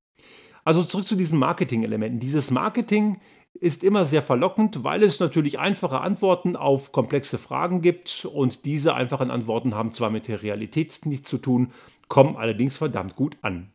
Also 0.64 0.82
zurück 0.82 1.06
zu 1.06 1.14
diesen 1.14 1.38
Marketing-Elementen. 1.38 2.18
Dieses 2.18 2.50
Marketing 2.50 3.18
ist 3.60 3.84
immer 3.84 4.04
sehr 4.04 4.22
verlockend, 4.22 4.84
weil 4.84 5.02
es 5.02 5.20
natürlich 5.20 5.58
einfache 5.58 6.00
Antworten 6.00 6.56
auf 6.56 6.92
komplexe 6.92 7.38
Fragen 7.38 7.80
gibt 7.80 8.24
und 8.24 8.64
diese 8.64 8.94
einfachen 8.94 9.30
Antworten 9.30 9.74
haben 9.74 9.92
zwar 9.92 10.10
mit 10.10 10.28
der 10.28 10.42
Realität 10.42 11.00
nichts 11.04 11.30
zu 11.30 11.38
tun, 11.38 11.72
kommen 12.08 12.36
allerdings 12.36 12.78
verdammt 12.78 13.16
gut 13.16 13.36
an. 13.42 13.72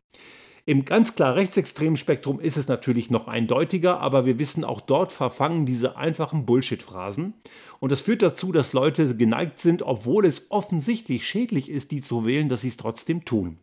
Im 0.64 0.84
ganz 0.84 1.16
klar 1.16 1.34
rechtsextremen 1.34 1.96
Spektrum 1.96 2.38
ist 2.38 2.56
es 2.56 2.68
natürlich 2.68 3.10
noch 3.10 3.26
eindeutiger, 3.26 3.98
aber 3.98 4.26
wir 4.26 4.38
wissen, 4.38 4.64
auch 4.64 4.80
dort 4.80 5.10
verfangen 5.10 5.66
diese 5.66 5.96
einfachen 5.96 6.46
Bullshit-Phrasen. 6.46 7.34
Und 7.80 7.90
das 7.90 8.02
führt 8.02 8.22
dazu, 8.22 8.52
dass 8.52 8.72
Leute 8.72 9.16
geneigt 9.16 9.58
sind, 9.58 9.82
obwohl 9.82 10.24
es 10.24 10.52
offensichtlich 10.52 11.26
schädlich 11.26 11.68
ist, 11.68 11.90
die 11.90 12.00
zu 12.00 12.24
wählen, 12.24 12.48
dass 12.48 12.60
sie 12.60 12.68
es 12.68 12.76
trotzdem 12.76 13.24
tun. 13.24 13.58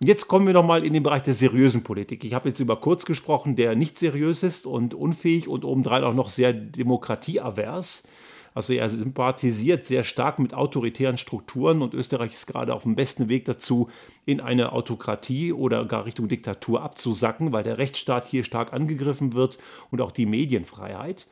Und 0.00 0.08
jetzt 0.08 0.26
kommen 0.26 0.46
wir 0.46 0.54
nochmal 0.54 0.84
in 0.84 0.94
den 0.94 1.04
Bereich 1.04 1.22
der 1.22 1.34
seriösen 1.34 1.84
Politik. 1.84 2.24
Ich 2.24 2.34
habe 2.34 2.48
jetzt 2.48 2.58
über 2.58 2.80
Kurz 2.80 3.04
gesprochen, 3.04 3.54
der 3.54 3.76
nicht 3.76 3.96
seriös 3.96 4.42
ist 4.42 4.66
und 4.66 4.94
unfähig 4.94 5.46
und 5.46 5.64
obendrein 5.64 6.02
auch 6.02 6.14
noch 6.14 6.30
sehr 6.30 6.52
demokratieavers. 6.52 8.08
Also 8.54 8.72
er 8.72 8.88
sympathisiert 8.88 9.86
sehr 9.86 10.02
stark 10.02 10.38
mit 10.38 10.54
autoritären 10.54 11.18
Strukturen 11.18 11.82
und 11.82 11.94
Österreich 11.94 12.34
ist 12.34 12.46
gerade 12.46 12.74
auf 12.74 12.82
dem 12.82 12.96
besten 12.96 13.28
Weg 13.28 13.44
dazu, 13.44 13.88
in 14.26 14.40
eine 14.40 14.72
Autokratie 14.72 15.52
oder 15.52 15.84
gar 15.84 16.04
Richtung 16.04 16.28
Diktatur 16.28 16.82
abzusacken, 16.82 17.52
weil 17.52 17.62
der 17.62 17.78
Rechtsstaat 17.78 18.26
hier 18.26 18.44
stark 18.44 18.72
angegriffen 18.72 19.34
wird 19.34 19.58
und 19.90 20.00
auch 20.00 20.12
die 20.12 20.26
Medienfreiheit. 20.26 21.28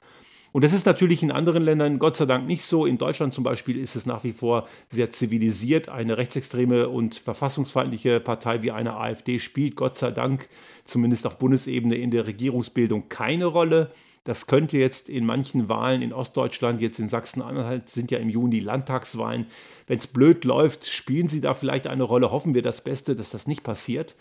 Und 0.53 0.65
das 0.65 0.73
ist 0.73 0.87
natürlich 0.87 1.23
in 1.23 1.31
anderen 1.31 1.63
Ländern 1.63 1.99
Gott 1.99 2.17
sei 2.17 2.25
Dank 2.25 2.47
nicht 2.47 2.63
so. 2.63 2.87
In 2.87 2.97
Deutschland 2.97 3.35
zum 3.35 3.45
Beispiel 3.45 3.79
ist 3.79 3.97
es 3.97 4.07
nach 4.07 4.25
wie 4.25 4.33
vor 4.33 4.67
sehr 4.89 5.11
zivilisiert. 5.11 5.89
Eine 5.89 6.17
rechtsextreme 6.17 6.89
und 6.89 7.17
verfassungsfeindliche 7.17 8.19
Partei 8.21 8.63
wie 8.63 8.73
eine 8.73 8.97
AfD 8.97 9.39
spielt 9.39 9.77
Gott 9.77 9.97
sei 9.97 10.11
Dank 10.11 10.49
zumindest 10.85 11.27
auf 11.27 11.39
Bundesebene 11.39 11.97
in 11.97 12.11
der 12.11 12.27
Regierungsbildung 12.27 13.09
keine 13.11 13.45
Rolle. 13.45 13.91
Das 14.29 14.47
könnte 14.47 14.77
jetzt 14.77 15.09
in 15.09 15.25
manchen 15.25 15.71
Wahlen 15.71 16.03
in 16.03 16.13
Ostdeutschland, 16.13 16.83
jetzt 16.83 16.99
in 16.99 17.09
Sachsen-Anhalt 17.09 17.89
sind 17.89 18.11
ja 18.11 18.19
im 18.19 18.29
Juni 18.29 18.61
Landtagswahlen, 18.61 19.47
wenn 19.87 19.99
es 19.99 20.07
blöd 20.07 20.45
läuft, 20.45 20.85
spielen 20.85 21.29
sie 21.29 21.41
da 21.41 21.55
vielleicht 21.55 21.87
eine 21.87 22.03
Rolle. 22.03 22.31
Hoffen 22.31 22.55
wir 22.55 22.61
das 22.61 22.85
Beste, 22.85 23.17
dass 23.17 23.31
das 23.31 23.47
nicht 23.47 23.63
passiert. 23.63 24.17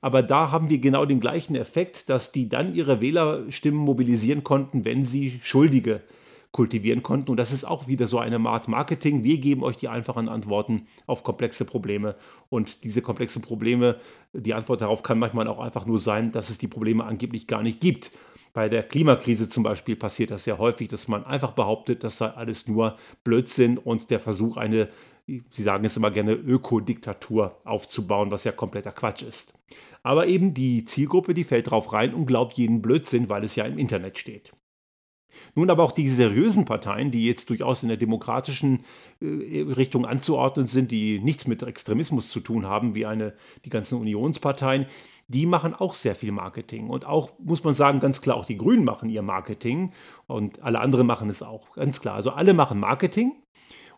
Aber 0.00 0.22
da 0.22 0.50
haben 0.50 0.70
wir 0.70 0.78
genau 0.78 1.04
den 1.04 1.20
gleichen 1.20 1.56
Effekt, 1.56 2.08
dass 2.08 2.32
die 2.32 2.48
dann 2.48 2.74
ihre 2.74 3.02
Wählerstimmen 3.02 3.78
mobilisieren 3.78 4.44
konnten, 4.44 4.86
wenn 4.86 5.04
sie 5.04 5.40
Schuldige 5.42 6.00
kultivieren 6.52 7.02
konnten. 7.02 7.30
Und 7.30 7.36
das 7.36 7.52
ist 7.52 7.64
auch 7.64 7.86
wieder 7.86 8.06
so 8.06 8.18
eine 8.18 8.38
Art 8.48 8.68
Marketing. 8.68 9.22
Wir 9.22 9.38
geben 9.38 9.62
euch 9.62 9.76
die 9.76 9.88
einfachen 9.88 10.28
Antworten 10.28 10.86
auf 11.06 11.22
komplexe 11.22 11.64
Probleme. 11.64 12.16
Und 12.48 12.84
diese 12.84 13.02
komplexen 13.02 13.42
Probleme, 13.42 13.96
die 14.32 14.54
Antwort 14.54 14.80
darauf 14.80 15.02
kann 15.02 15.18
manchmal 15.18 15.48
auch 15.48 15.60
einfach 15.60 15.86
nur 15.86 15.98
sein, 15.98 16.32
dass 16.32 16.50
es 16.50 16.58
die 16.58 16.68
Probleme 16.68 17.04
angeblich 17.04 17.46
gar 17.46 17.62
nicht 17.62 17.80
gibt. 17.80 18.10
Bei 18.52 18.68
der 18.68 18.82
Klimakrise 18.82 19.48
zum 19.48 19.62
Beispiel 19.62 19.94
passiert 19.94 20.32
das 20.32 20.44
sehr 20.44 20.58
häufig, 20.58 20.88
dass 20.88 21.06
man 21.06 21.24
einfach 21.24 21.52
behauptet, 21.52 22.02
das 22.02 22.18
sei 22.18 22.26
alles 22.26 22.66
nur 22.66 22.96
Blödsinn 23.22 23.78
und 23.78 24.10
der 24.10 24.18
Versuch, 24.18 24.56
eine 24.56 24.88
Sie 25.48 25.62
sagen 25.62 25.84
es 25.84 25.96
immer 25.96 26.10
gerne, 26.10 26.32
Ökodiktatur 26.32 27.60
aufzubauen, 27.64 28.32
was 28.32 28.42
ja 28.44 28.50
kompletter 28.50 28.90
Quatsch 28.90 29.22
ist. 29.22 29.54
Aber 30.02 30.26
eben 30.26 30.54
die 30.54 30.84
Zielgruppe, 30.84 31.34
die 31.34 31.44
fällt 31.44 31.70
drauf 31.70 31.92
rein 31.92 32.14
und 32.14 32.26
glaubt 32.26 32.54
jeden 32.54 32.82
Blödsinn, 32.82 33.28
weil 33.28 33.44
es 33.44 33.54
ja 33.54 33.64
im 33.64 33.78
Internet 33.78 34.18
steht. 34.18 34.52
Nun 35.54 35.70
aber 35.70 35.84
auch 35.84 35.92
die 35.92 36.08
seriösen 36.08 36.64
Parteien, 36.64 37.10
die 37.10 37.26
jetzt 37.26 37.50
durchaus 37.50 37.82
in 37.82 37.88
der 37.88 37.98
demokratischen 37.98 38.84
äh, 39.20 39.62
Richtung 39.62 40.06
anzuordnen 40.06 40.66
sind, 40.66 40.90
die 40.90 41.18
nichts 41.18 41.46
mit 41.46 41.62
Extremismus 41.62 42.28
zu 42.30 42.40
tun 42.40 42.66
haben, 42.66 42.94
wie 42.94 43.06
eine, 43.06 43.34
die 43.64 43.70
ganzen 43.70 43.98
Unionsparteien, 44.00 44.86
die 45.28 45.46
machen 45.46 45.74
auch 45.74 45.94
sehr 45.94 46.16
viel 46.16 46.32
Marketing. 46.32 46.88
Und 46.88 47.06
auch, 47.06 47.32
muss 47.38 47.62
man 47.62 47.74
sagen, 47.74 48.00
ganz 48.00 48.20
klar, 48.20 48.36
auch 48.36 48.44
die 48.44 48.56
Grünen 48.56 48.84
machen 48.84 49.08
ihr 49.08 49.22
Marketing 49.22 49.92
und 50.26 50.62
alle 50.62 50.80
anderen 50.80 51.06
machen 51.06 51.30
es 51.30 51.42
auch, 51.42 51.74
ganz 51.74 52.00
klar. 52.00 52.16
Also 52.16 52.30
alle 52.30 52.52
machen 52.52 52.80
Marketing 52.80 53.32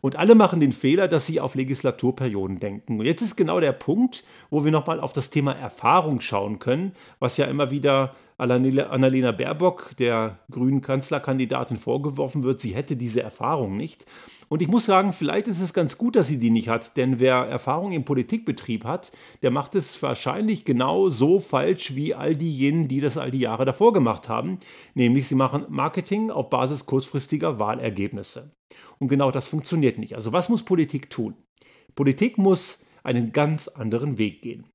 und 0.03 0.17
alle 0.17 0.35
machen 0.35 0.61
den 0.61 0.73
Fehler, 0.73 1.09
dass 1.09 1.27
sie 1.27 1.41
auf 1.41 1.55
Legislaturperioden 1.55 2.59
denken. 2.59 2.99
Und 2.99 3.07
jetzt 3.07 3.23
ist 3.23 3.37
genau 3.37 3.61
der 3.61 3.73
Punkt, 3.73 4.25
wo 4.51 4.65
wir 4.65 4.73
nochmal 4.73 5.01
auf 5.01 5.13
das 5.13 5.31
Thema 5.31 5.53
Erfahrung 5.53 6.21
schauen 6.21 6.59
können, 6.59 6.93
was 7.21 7.37
ja 7.37 7.47
immer 7.47 7.71
wieder 7.71 8.15
Annalena 8.37 9.31
Baerbock, 9.31 9.97
der 9.99 10.41
grünen 10.51 10.83
Kanzlerkandidatin, 10.83 11.77
vorgeworfen 11.77 12.43
wird, 12.43 12.61
sie 12.61 12.75
hätte 12.75 12.97
diese 12.97 13.23
Erfahrung 13.23 13.77
nicht. 13.77 14.05
Und 14.49 14.61
ich 14.61 14.69
muss 14.69 14.87
sagen, 14.87 15.13
vielleicht 15.13 15.47
ist 15.47 15.61
es 15.61 15.73
ganz 15.73 15.97
gut, 15.97 16.17
dass 16.17 16.27
sie 16.27 16.41
die 16.41 16.51
nicht 16.51 16.69
hat, 16.69 16.97
denn 16.97 17.21
wer 17.21 17.37
Erfahrung 17.37 17.93
im 17.93 18.05
Politikbetrieb 18.05 18.85
hat, 18.85 19.13
der 19.43 19.53
macht 19.53 19.77
es 19.77 20.03
wahrscheinlich 20.03 20.65
genau 20.65 21.09
so 21.09 21.39
falsch 21.39 21.95
wie 21.95 22.15
all 22.15 22.35
diejenigen, 22.35 22.89
die 22.89 23.01
das 23.01 23.17
all 23.17 23.31
die 23.31 23.39
Jahre 23.39 23.65
davor 23.65 23.93
gemacht 23.93 24.29
haben, 24.29 24.59
nämlich 24.95 25.29
sie 25.29 25.37
machen 25.37 25.67
Marketing 25.69 26.33
auf 26.33 26.51
Basis 26.51 26.87
kurzfristiger 26.87 27.61
Wahlergebnisse. 27.61 28.51
Und 28.99 29.09
genau 29.09 29.31
das 29.31 29.47
funktioniert 29.47 29.99
nicht. 29.99 30.15
Also 30.15 30.33
was 30.33 30.49
muss 30.49 30.65
Politik 30.65 31.11
tun? 31.11 31.35
Politik 31.95 32.39
muss 32.39 32.85
einen 33.03 33.33
ganz 33.33 33.69
anderen 33.69 34.19
Weg 34.19 34.43
gehen. 34.43 34.67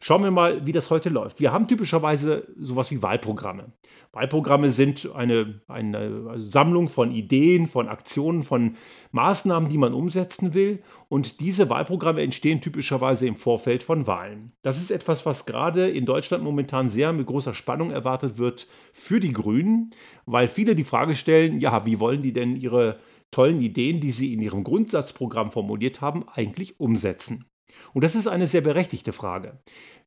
Schauen 0.00 0.22
wir 0.22 0.30
mal, 0.30 0.64
wie 0.66 0.72
das 0.72 0.90
heute 0.90 1.08
läuft. 1.08 1.40
Wir 1.40 1.52
haben 1.52 1.66
typischerweise 1.66 2.46
sowas 2.58 2.90
wie 2.90 3.02
Wahlprogramme. 3.02 3.72
Wahlprogramme 4.12 4.70
sind 4.70 5.10
eine, 5.14 5.60
eine 5.66 6.34
Sammlung 6.36 6.88
von 6.88 7.12
Ideen, 7.12 7.66
von 7.66 7.88
Aktionen, 7.88 8.44
von 8.44 8.76
Maßnahmen, 9.10 9.68
die 9.68 9.78
man 9.78 9.94
umsetzen 9.94 10.54
will. 10.54 10.82
Und 11.08 11.40
diese 11.40 11.68
Wahlprogramme 11.68 12.22
entstehen 12.22 12.60
typischerweise 12.60 13.26
im 13.26 13.36
Vorfeld 13.36 13.82
von 13.82 14.06
Wahlen. 14.06 14.52
Das 14.62 14.78
ist 14.78 14.90
etwas, 14.90 15.26
was 15.26 15.46
gerade 15.46 15.88
in 15.88 16.06
Deutschland 16.06 16.44
momentan 16.44 16.88
sehr 16.88 17.12
mit 17.12 17.26
großer 17.26 17.54
Spannung 17.54 17.90
erwartet 17.90 18.38
wird 18.38 18.68
für 18.92 19.20
die 19.20 19.32
Grünen, 19.32 19.90
weil 20.26 20.48
viele 20.48 20.76
die 20.76 20.84
Frage 20.84 21.14
stellen, 21.14 21.58
ja, 21.58 21.84
wie 21.86 21.98
wollen 21.98 22.22
die 22.22 22.32
denn 22.32 22.56
ihre 22.56 22.98
tollen 23.30 23.60
Ideen, 23.60 24.00
die 24.00 24.12
sie 24.12 24.32
in 24.32 24.42
ihrem 24.42 24.64
Grundsatzprogramm 24.64 25.52
formuliert 25.52 26.00
haben, 26.00 26.28
eigentlich 26.28 26.80
umsetzen? 26.80 27.44
Und 27.92 28.04
das 28.04 28.14
ist 28.14 28.26
eine 28.26 28.46
sehr 28.46 28.60
berechtigte 28.60 29.12
Frage. 29.12 29.58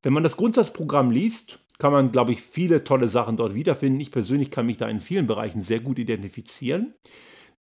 Wenn 0.01 0.13
man 0.13 0.23
das 0.23 0.37
Grundsatzprogramm 0.37 1.11
liest, 1.11 1.59
kann 1.77 1.93
man, 1.93 2.11
glaube 2.11 2.31
ich, 2.31 2.41
viele 2.41 2.83
tolle 2.83 3.07
Sachen 3.07 3.37
dort 3.37 3.55
wiederfinden. 3.55 3.99
Ich 3.99 4.11
persönlich 4.11 4.51
kann 4.51 4.67
mich 4.67 4.77
da 4.77 4.87
in 4.87 4.99
vielen 4.99 5.27
Bereichen 5.27 5.61
sehr 5.61 5.79
gut 5.79 5.97
identifizieren. 5.97 6.93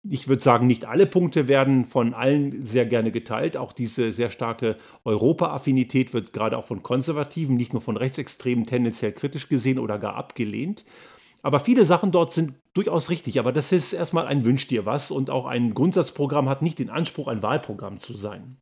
Ich 0.04 0.28
würde 0.28 0.42
sagen, 0.42 0.66
nicht 0.66 0.84
alle 0.84 1.06
Punkte 1.06 1.46
werden 1.46 1.84
von 1.84 2.12
allen 2.12 2.64
sehr 2.64 2.86
gerne 2.86 3.12
geteilt. 3.12 3.56
Auch 3.56 3.72
diese 3.72 4.12
sehr 4.12 4.30
starke 4.30 4.76
Europa-Affinität 5.04 6.12
wird 6.12 6.32
gerade 6.32 6.58
auch 6.58 6.64
von 6.64 6.82
Konservativen, 6.82 7.56
nicht 7.56 7.72
nur 7.72 7.80
von 7.80 7.96
Rechtsextremen, 7.96 8.66
tendenziell 8.66 9.12
kritisch 9.12 9.48
gesehen 9.48 9.78
oder 9.78 9.98
gar 9.98 10.16
abgelehnt. 10.16 10.84
Aber 11.44 11.58
viele 11.60 11.84
Sachen 11.84 12.12
dort 12.12 12.32
sind 12.32 12.54
durchaus 12.72 13.10
richtig. 13.10 13.38
Aber 13.38 13.52
das 13.52 13.72
ist 13.72 13.92
erstmal 13.92 14.26
ein 14.26 14.44
Wünsch 14.44 14.68
dir 14.68 14.86
was 14.86 15.10
und 15.10 15.28
auch 15.28 15.46
ein 15.46 15.74
Grundsatzprogramm 15.74 16.48
hat 16.48 16.62
nicht 16.62 16.78
den 16.78 16.90
Anspruch, 16.90 17.28
ein 17.28 17.42
Wahlprogramm 17.42 17.96
zu 17.98 18.14
sein. 18.14 18.58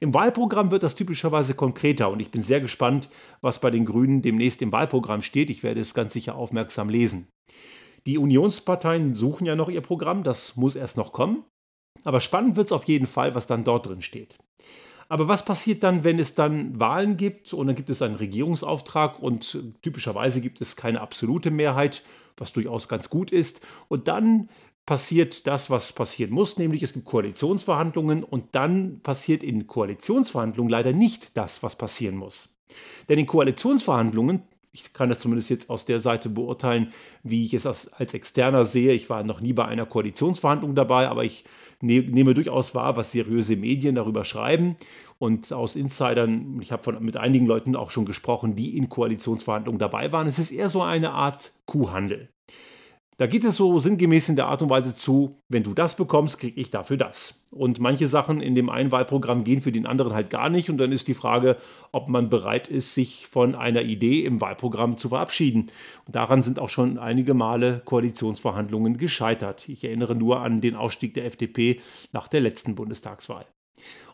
Im 0.00 0.14
Wahlprogramm 0.14 0.70
wird 0.70 0.82
das 0.82 0.94
typischerweise 0.94 1.54
konkreter 1.54 2.10
und 2.10 2.20
ich 2.20 2.30
bin 2.30 2.42
sehr 2.42 2.60
gespannt, 2.60 3.10
was 3.42 3.60
bei 3.60 3.70
den 3.70 3.84
Grünen 3.84 4.22
demnächst 4.22 4.62
im 4.62 4.72
Wahlprogramm 4.72 5.20
steht. 5.20 5.50
Ich 5.50 5.62
werde 5.62 5.80
es 5.80 5.92
ganz 5.92 6.14
sicher 6.14 6.36
aufmerksam 6.36 6.88
lesen. 6.88 7.28
Die 8.06 8.16
Unionsparteien 8.16 9.12
suchen 9.12 9.46
ja 9.46 9.56
noch 9.56 9.68
ihr 9.68 9.82
Programm, 9.82 10.22
das 10.22 10.56
muss 10.56 10.74
erst 10.74 10.96
noch 10.96 11.12
kommen. 11.12 11.44
Aber 12.04 12.20
spannend 12.20 12.56
wird 12.56 12.68
es 12.68 12.72
auf 12.72 12.84
jeden 12.84 13.06
Fall, 13.06 13.34
was 13.34 13.46
dann 13.46 13.64
dort 13.64 13.88
drin 13.88 14.00
steht. 14.00 14.38
Aber 15.10 15.26
was 15.26 15.44
passiert 15.44 15.82
dann, 15.82 16.04
wenn 16.04 16.20
es 16.20 16.36
dann 16.36 16.78
Wahlen 16.78 17.16
gibt 17.16 17.52
und 17.52 17.66
dann 17.66 17.74
gibt 17.74 17.90
es 17.90 18.00
einen 18.00 18.14
Regierungsauftrag 18.14 19.20
und 19.20 19.58
typischerweise 19.82 20.40
gibt 20.40 20.60
es 20.60 20.76
keine 20.76 21.00
absolute 21.00 21.50
Mehrheit, 21.50 22.04
was 22.36 22.52
durchaus 22.52 22.88
ganz 22.88 23.10
gut 23.10 23.32
ist. 23.32 23.66
Und 23.88 24.06
dann 24.06 24.48
passiert 24.86 25.48
das, 25.48 25.68
was 25.68 25.92
passieren 25.92 26.32
muss, 26.32 26.58
nämlich 26.58 26.84
es 26.84 26.92
gibt 26.92 27.06
Koalitionsverhandlungen 27.06 28.22
und 28.22 28.46
dann 28.52 29.00
passiert 29.00 29.42
in 29.42 29.66
Koalitionsverhandlungen 29.66 30.70
leider 30.70 30.92
nicht 30.92 31.36
das, 31.36 31.64
was 31.64 31.74
passieren 31.74 32.14
muss. 32.14 32.54
Denn 33.08 33.18
in 33.18 33.26
Koalitionsverhandlungen, 33.26 34.44
ich 34.70 34.92
kann 34.92 35.08
das 35.08 35.18
zumindest 35.18 35.50
jetzt 35.50 35.70
aus 35.70 35.86
der 35.86 35.98
Seite 35.98 36.28
beurteilen, 36.28 36.92
wie 37.24 37.44
ich 37.44 37.54
es 37.54 37.66
als, 37.66 37.92
als 37.92 38.14
Externer 38.14 38.64
sehe, 38.64 38.92
ich 38.92 39.10
war 39.10 39.24
noch 39.24 39.40
nie 39.40 39.54
bei 39.54 39.64
einer 39.64 39.86
Koalitionsverhandlung 39.86 40.76
dabei, 40.76 41.08
aber 41.08 41.24
ich 41.24 41.44
nehme 41.80 42.34
durchaus 42.34 42.74
wahr, 42.74 42.96
was 42.96 43.12
seriöse 43.12 43.56
Medien 43.56 43.94
darüber 43.94 44.24
schreiben. 44.24 44.76
Und 45.18 45.52
aus 45.52 45.76
Insidern, 45.76 46.58
ich 46.60 46.72
habe 46.72 46.98
mit 47.00 47.16
einigen 47.16 47.46
Leuten 47.46 47.76
auch 47.76 47.90
schon 47.90 48.04
gesprochen, 48.04 48.54
die 48.54 48.76
in 48.76 48.88
Koalitionsverhandlungen 48.88 49.78
dabei 49.78 50.12
waren. 50.12 50.26
Es 50.26 50.38
ist 50.38 50.52
eher 50.52 50.68
so 50.68 50.82
eine 50.82 51.12
Art 51.12 51.52
Kuhhandel. 51.66 52.30
Da 53.20 53.26
geht 53.26 53.44
es 53.44 53.58
so 53.58 53.76
sinngemäß 53.76 54.30
in 54.30 54.36
der 54.36 54.46
Art 54.46 54.62
und 54.62 54.70
Weise 54.70 54.96
zu, 54.96 55.42
wenn 55.50 55.62
du 55.62 55.74
das 55.74 55.94
bekommst, 55.94 56.38
kriege 56.38 56.58
ich 56.58 56.70
dafür 56.70 56.96
das. 56.96 57.46
Und 57.50 57.78
manche 57.78 58.08
Sachen 58.08 58.40
in 58.40 58.54
dem 58.54 58.70
einen 58.70 58.92
Wahlprogramm 58.92 59.44
gehen 59.44 59.60
für 59.60 59.72
den 59.72 59.84
anderen 59.84 60.14
halt 60.14 60.30
gar 60.30 60.48
nicht. 60.48 60.70
Und 60.70 60.78
dann 60.78 60.90
ist 60.90 61.06
die 61.06 61.12
Frage, 61.12 61.58
ob 61.92 62.08
man 62.08 62.30
bereit 62.30 62.68
ist, 62.68 62.94
sich 62.94 63.26
von 63.26 63.54
einer 63.54 63.82
Idee 63.82 64.24
im 64.24 64.40
Wahlprogramm 64.40 64.96
zu 64.96 65.10
verabschieden. 65.10 65.66
Und 66.06 66.16
daran 66.16 66.42
sind 66.42 66.58
auch 66.58 66.70
schon 66.70 66.96
einige 66.96 67.34
Male 67.34 67.82
Koalitionsverhandlungen 67.84 68.96
gescheitert. 68.96 69.68
Ich 69.68 69.84
erinnere 69.84 70.14
nur 70.14 70.40
an 70.40 70.62
den 70.62 70.74
Ausstieg 70.74 71.12
der 71.12 71.26
FDP 71.26 71.78
nach 72.12 72.26
der 72.26 72.40
letzten 72.40 72.74
Bundestagswahl. 72.74 73.44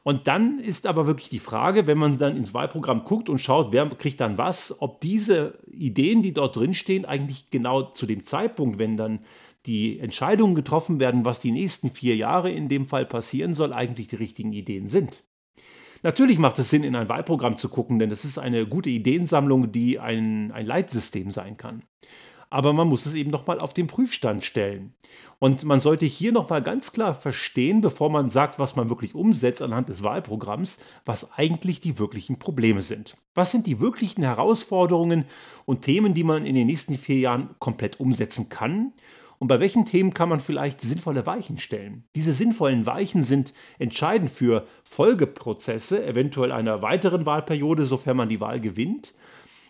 Und 0.06 0.28
dann 0.28 0.60
ist 0.60 0.86
aber 0.86 1.08
wirklich 1.08 1.30
die 1.30 1.40
Frage, 1.40 1.88
wenn 1.88 1.98
man 1.98 2.16
dann 2.16 2.36
ins 2.36 2.54
Wahlprogramm 2.54 3.02
guckt 3.02 3.28
und 3.28 3.40
schaut, 3.40 3.72
wer 3.72 3.88
kriegt 3.88 4.20
dann 4.20 4.38
was, 4.38 4.80
ob 4.80 5.00
diese 5.00 5.58
Ideen, 5.68 6.22
die 6.22 6.32
dort 6.32 6.54
drin 6.54 6.75
stehen, 6.75 7.04
eigentlich 7.04 7.50
genau 7.50 7.82
zu 7.82 8.06
dem 8.06 8.22
Zeitpunkt, 8.22 8.78
wenn 8.78 8.96
dann 8.96 9.25
die 9.66 9.98
Entscheidungen 9.98 10.54
getroffen 10.54 11.00
werden, 11.00 11.25
was 11.25 11.40
die 11.40 11.50
nächsten 11.50 11.90
vier 11.90 12.14
Jahre 12.14 12.52
in 12.52 12.68
dem 12.68 12.86
Fall 12.86 13.04
passieren 13.04 13.52
soll, 13.52 13.72
eigentlich 13.72 14.06
die 14.06 14.14
richtigen 14.14 14.52
Ideen 14.52 14.86
sind. 14.86 15.25
Natürlich 16.04 16.38
macht 16.38 16.60
es 16.60 16.70
Sinn, 16.70 16.84
in 16.84 16.94
ein 16.94 17.08
Wahlprogramm 17.08 17.56
zu 17.56 17.68
gucken, 17.68 17.98
denn 17.98 18.08
das 18.08 18.25
ist 18.25 18.38
eine 18.38 18.64
gute 18.64 18.90
Ideensammlung, 18.90 19.72
die 19.72 19.98
ein, 19.98 20.52
ein 20.52 20.66
Leitsystem 20.66 21.32
sein 21.32 21.56
kann 21.56 21.82
aber 22.50 22.73
man 22.73 22.88
muss 22.88 23.07
es 23.07 23.15
eben 23.15 23.31
nochmal 23.31 23.59
auf 23.59 23.75
den 23.75 23.87
Prüfstand 23.87 24.45
stellen. 24.45 24.95
Und 25.38 25.65
man 25.65 25.81
sollte 25.81 26.07
hier 26.07 26.33
nochmal 26.33 26.62
ganz 26.62 26.93
klar 26.93 27.15
verstehen, 27.15 27.81
bevor 27.81 28.11
man 28.11 28.31
sagt, 28.31 28.59
was 28.59 28.76
man 28.76 28.88
wirklich 28.88 29.15
umsetzt 29.15 29.62
anhand 29.62 29.88
des 29.88 30.03
Wahlprogramms, 30.03 30.79
was 31.05 31.33
eigentlich 31.33 31.81
die 31.81 31.99
wirklichen 31.99 32.38
Probleme 32.38 32.83
sind. 32.83 33.17
Was 33.35 33.50
sind 33.50 33.67
die 33.67 33.81
wirklichen 33.81 34.23
Herausforderungen 34.23 35.25
und 35.65 35.83
Themen, 35.83 36.15
die 36.15 36.25
man 36.25 36.47
in 36.47 36.55
den 36.55 36.67
nächsten 36.67 36.97
vier 36.97 37.19
Jahren 37.19 37.50
komplett 37.59 38.00
umsetzen 38.00 38.49
kann? 38.49 38.93
Und 39.38 39.49
bei 39.49 39.61
welchen 39.61 39.85
Themen 39.85 40.15
kann 40.15 40.31
man 40.31 40.41
vielleicht 40.41 40.81
sinnvolle 40.81 41.26
Weichen 41.26 41.59
stellen? 41.59 42.05
Diese 42.15 42.33
sinnvollen 42.33 42.87
Weichen 42.87 43.23
sind 43.23 43.53
entscheidend 43.79 44.31
für 44.31 44.67
Folgeprozesse, 44.83 46.07
eventuell 46.07 46.53
einer 46.53 46.81
weiteren 46.81 47.26
Wahlperiode, 47.26 47.85
sofern 47.85 48.17
man 48.17 48.31
die 48.31 48.41
Wahl 48.41 48.61
gewinnt, 48.61 49.12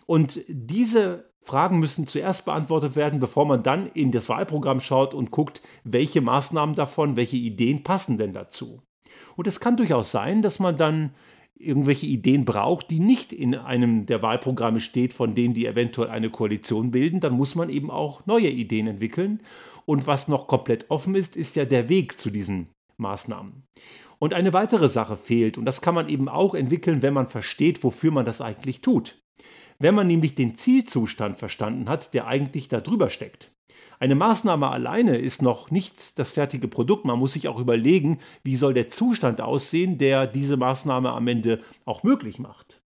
Und 0.07 0.41
diese 0.47 1.31
Fragen 1.43 1.79
müssen 1.79 2.07
zuerst 2.07 2.45
beantwortet 2.45 2.95
werden, 2.95 3.19
bevor 3.19 3.45
man 3.45 3.63
dann 3.63 3.85
in 3.87 4.11
das 4.11 4.27
Wahlprogramm 4.29 4.79
schaut 4.79 5.13
und 5.13 5.31
guckt, 5.31 5.61
welche 5.83 6.21
Maßnahmen 6.21 6.75
davon, 6.75 7.15
welche 7.15 7.37
Ideen 7.37 7.83
passen 7.83 8.17
denn 8.17 8.33
dazu. 8.33 8.81
Und 9.35 9.47
es 9.47 9.59
kann 9.59 9.77
durchaus 9.77 10.11
sein, 10.11 10.41
dass 10.41 10.59
man 10.59 10.77
dann 10.77 11.13
irgendwelche 11.59 12.05
Ideen 12.05 12.45
braucht, 12.45 12.89
die 12.89 12.99
nicht 12.99 13.33
in 13.33 13.55
einem 13.55 14.05
der 14.05 14.21
Wahlprogramme 14.21 14.79
steht, 14.79 15.13
von 15.13 15.35
denen 15.35 15.53
die 15.53 15.65
eventuell 15.65 16.09
eine 16.09 16.29
Koalition 16.29 16.91
bilden, 16.91 17.19
dann 17.19 17.33
muss 17.33 17.55
man 17.55 17.69
eben 17.69 17.89
auch 17.89 18.25
neue 18.25 18.49
Ideen 18.49 18.87
entwickeln. 18.87 19.41
Und 19.85 20.05
was 20.05 20.27
noch 20.27 20.47
komplett 20.47 20.89
offen 20.89 21.15
ist, 21.15 21.35
ist 21.35 21.55
ja 21.55 21.65
der 21.65 21.89
Weg 21.89 22.19
zu 22.19 22.29
diesen 22.29 22.67
Maßnahmen. 22.97 23.63
Und 24.19 24.33
eine 24.33 24.53
weitere 24.53 24.89
Sache 24.89 25.15
fehlt, 25.15 25.57
und 25.57 25.65
das 25.65 25.81
kann 25.81 25.95
man 25.95 26.09
eben 26.09 26.27
auch 26.27 26.55
entwickeln, 26.55 27.01
wenn 27.01 27.13
man 27.13 27.27
versteht, 27.27 27.83
wofür 27.83 28.11
man 28.11 28.25
das 28.25 28.41
eigentlich 28.41 28.81
tut. 28.81 29.19
Wenn 29.79 29.95
man 29.95 30.07
nämlich 30.07 30.35
den 30.35 30.55
Zielzustand 30.55 31.37
verstanden 31.37 31.87
hat, 31.89 32.13
der 32.13 32.27
eigentlich 32.27 32.67
da 32.67 32.81
drüber 32.81 33.09
steckt. 33.09 33.51
Eine 33.99 34.15
Maßnahme 34.15 34.69
alleine 34.69 35.17
ist 35.17 35.41
noch 35.41 35.71
nicht 35.71 36.19
das 36.19 36.31
fertige 36.31 36.67
Produkt. 36.67 37.05
Man 37.05 37.17
muss 37.17 37.33
sich 37.33 37.47
auch 37.47 37.59
überlegen, 37.59 38.19
wie 38.43 38.55
soll 38.55 38.73
der 38.73 38.89
Zustand 38.89 39.41
aussehen, 39.41 39.97
der 39.97 40.27
diese 40.27 40.57
Maßnahme 40.57 41.11
am 41.11 41.27
Ende 41.27 41.63
auch 41.85 42.03
möglich 42.03 42.37
macht. 42.37 42.81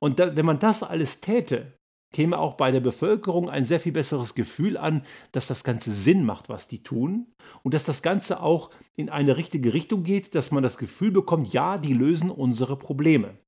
Und 0.00 0.18
da, 0.18 0.34
wenn 0.34 0.46
man 0.46 0.58
das 0.58 0.82
alles 0.82 1.20
täte, 1.20 1.78
käme 2.12 2.38
auch 2.38 2.54
bei 2.54 2.72
der 2.72 2.80
Bevölkerung 2.80 3.48
ein 3.48 3.64
sehr 3.64 3.78
viel 3.78 3.92
besseres 3.92 4.34
Gefühl 4.34 4.76
an, 4.76 5.04
dass 5.30 5.46
das 5.46 5.62
Ganze 5.62 5.92
Sinn 5.92 6.24
macht, 6.24 6.48
was 6.48 6.66
die 6.66 6.82
tun 6.82 7.32
und 7.62 7.74
dass 7.74 7.84
das 7.84 8.02
Ganze 8.02 8.42
auch 8.42 8.70
in 8.96 9.08
eine 9.08 9.36
richtige 9.36 9.72
Richtung 9.72 10.02
geht, 10.02 10.34
dass 10.34 10.50
man 10.50 10.64
das 10.64 10.78
Gefühl 10.78 11.12
bekommt, 11.12 11.52
ja, 11.52 11.78
die 11.78 11.94
lösen 11.94 12.30
unsere 12.30 12.76
Probleme. 12.76 13.38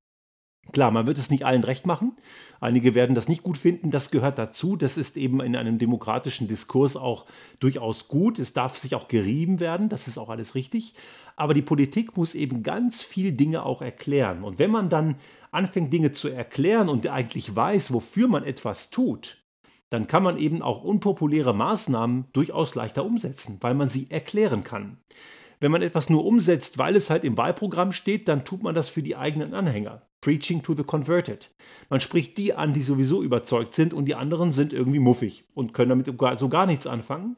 Klar, 0.71 0.91
man 0.91 1.05
wird 1.05 1.17
es 1.17 1.29
nicht 1.29 1.45
allen 1.45 1.63
recht 1.63 1.85
machen. 1.85 2.13
Einige 2.61 2.95
werden 2.95 3.15
das 3.15 3.27
nicht 3.27 3.43
gut 3.43 3.57
finden. 3.57 3.91
Das 3.91 4.09
gehört 4.09 4.39
dazu. 4.39 4.75
Das 4.77 4.97
ist 4.97 5.17
eben 5.17 5.41
in 5.41 5.55
einem 5.55 5.77
demokratischen 5.77 6.47
Diskurs 6.47 6.95
auch 6.95 7.25
durchaus 7.59 8.07
gut. 8.07 8.39
Es 8.39 8.53
darf 8.53 8.77
sich 8.77 8.95
auch 8.95 9.09
gerieben 9.09 9.59
werden. 9.59 9.89
Das 9.89 10.07
ist 10.07 10.17
auch 10.17 10.29
alles 10.29 10.55
richtig. 10.55 10.95
Aber 11.35 11.53
die 11.53 11.61
Politik 11.61 12.15
muss 12.15 12.33
eben 12.33 12.63
ganz 12.63 13.03
viel 13.03 13.33
Dinge 13.33 13.65
auch 13.65 13.81
erklären. 13.81 14.43
Und 14.43 14.57
wenn 14.57 14.71
man 14.71 14.89
dann 14.89 15.15
anfängt, 15.51 15.91
Dinge 15.91 16.13
zu 16.13 16.29
erklären 16.29 16.87
und 16.89 17.05
eigentlich 17.07 17.55
weiß, 17.55 17.91
wofür 17.91 18.27
man 18.27 18.43
etwas 18.43 18.89
tut, 18.89 19.43
dann 19.89 20.07
kann 20.07 20.23
man 20.23 20.37
eben 20.37 20.61
auch 20.61 20.83
unpopuläre 20.83 21.53
Maßnahmen 21.53 22.25
durchaus 22.33 22.73
leichter 22.73 23.05
umsetzen, 23.05 23.57
weil 23.61 23.75
man 23.75 23.89
sie 23.89 24.09
erklären 24.09 24.63
kann. 24.63 24.97
Wenn 25.63 25.71
man 25.71 25.81
etwas 25.81 26.09
nur 26.09 26.25
umsetzt, 26.25 26.77
weil 26.77 26.93
es 26.93 27.09
halt 27.09 27.23
im 27.23 27.37
Wahlprogramm 27.37 27.93
steht, 27.93 28.27
dann 28.27 28.43
tut 28.43 28.63
man 28.63 28.75
das 28.75 28.89
für 28.89 29.01
die 29.01 29.15
eigenen 29.15 29.53
Anhänger. 29.53 30.01
Preaching 30.19 30.61
to 30.61 30.75
the 30.75 30.83
converted. 30.83 31.51
Man 31.89 32.01
spricht 32.01 32.37
die 32.37 32.53
an, 32.53 32.73
die 32.73 32.81
sowieso 32.81 33.23
überzeugt 33.23 33.73
sind 33.73 33.93
und 33.93 34.03
die 34.03 34.15
anderen 34.15 34.51
sind 34.51 34.73
irgendwie 34.73 34.99
muffig 34.99 35.45
und 35.53 35.73
können 35.73 35.87
damit 35.87 36.37
so 36.37 36.49
gar 36.49 36.65
nichts 36.65 36.85
anfangen. 36.85 37.37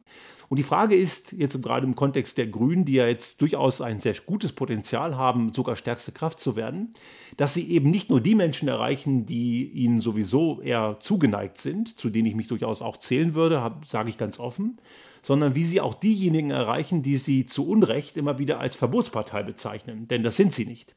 Und 0.49 0.57
die 0.57 0.63
Frage 0.63 0.95
ist 0.95 1.33
jetzt 1.33 1.61
gerade 1.61 1.85
im 1.85 1.95
Kontext 1.95 2.39
der 2.39 2.47
Grünen, 2.47 2.83
die 2.83 2.93
ja 2.93 3.05
jetzt 3.05 3.41
durchaus 3.41 3.79
ein 3.79 3.99
sehr 3.99 4.15
gutes 4.25 4.53
Potenzial 4.53 5.15
haben, 5.15 5.53
sogar 5.53 5.75
stärkste 5.75 6.11
Kraft 6.11 6.39
zu 6.39 6.55
werden, 6.55 6.95
dass 7.37 7.53
sie 7.53 7.69
eben 7.71 7.91
nicht 7.91 8.09
nur 8.09 8.21
die 8.21 8.35
Menschen 8.35 8.67
erreichen, 8.67 9.25
die 9.25 9.69
ihnen 9.69 9.99
sowieso 9.99 10.61
eher 10.61 10.97
zugeneigt 10.99 11.57
sind, 11.57 11.97
zu 11.97 12.09
denen 12.09 12.27
ich 12.27 12.35
mich 12.35 12.47
durchaus 12.47 12.81
auch 12.81 12.97
zählen 12.97 13.35
würde, 13.35 13.73
sage 13.85 14.09
ich 14.09 14.17
ganz 14.17 14.39
offen, 14.39 14.79
sondern 15.21 15.55
wie 15.55 15.63
sie 15.63 15.81
auch 15.81 15.95
diejenigen 15.95 16.51
erreichen, 16.51 17.01
die 17.01 17.17
sie 17.17 17.45
zu 17.45 17.67
Unrecht 17.67 18.15
immer 18.15 18.39
wieder 18.39 18.59
als 18.59 18.75
Verbotspartei 18.75 19.43
bezeichnen. 19.43 20.07
Denn 20.07 20.23
das 20.23 20.37
sind 20.37 20.53
sie 20.53 20.65
nicht. 20.65 20.95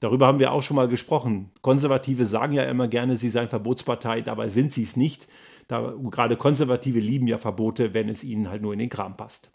Darüber 0.00 0.26
haben 0.26 0.38
wir 0.38 0.52
auch 0.52 0.62
schon 0.62 0.76
mal 0.76 0.88
gesprochen. 0.88 1.50
Konservative 1.60 2.24
sagen 2.24 2.52
ja 2.52 2.62
immer 2.64 2.88
gerne, 2.88 3.16
sie 3.16 3.30
seien 3.30 3.48
Verbotspartei, 3.48 4.20
dabei 4.20 4.48
sind 4.48 4.72
sie 4.72 4.84
es 4.84 4.96
nicht. 4.96 5.28
Da, 5.66 5.92
gerade 6.10 6.36
Konservative 6.36 7.00
lieben 7.00 7.26
ja 7.26 7.36
Verbote, 7.36 7.94
wenn 7.94 8.08
es 8.08 8.24
ihnen 8.24 8.48
halt 8.48 8.62
nur 8.62 8.72
in 8.72 8.78
den 8.78 8.88
Kram 8.88 9.16
passt. 9.16 9.50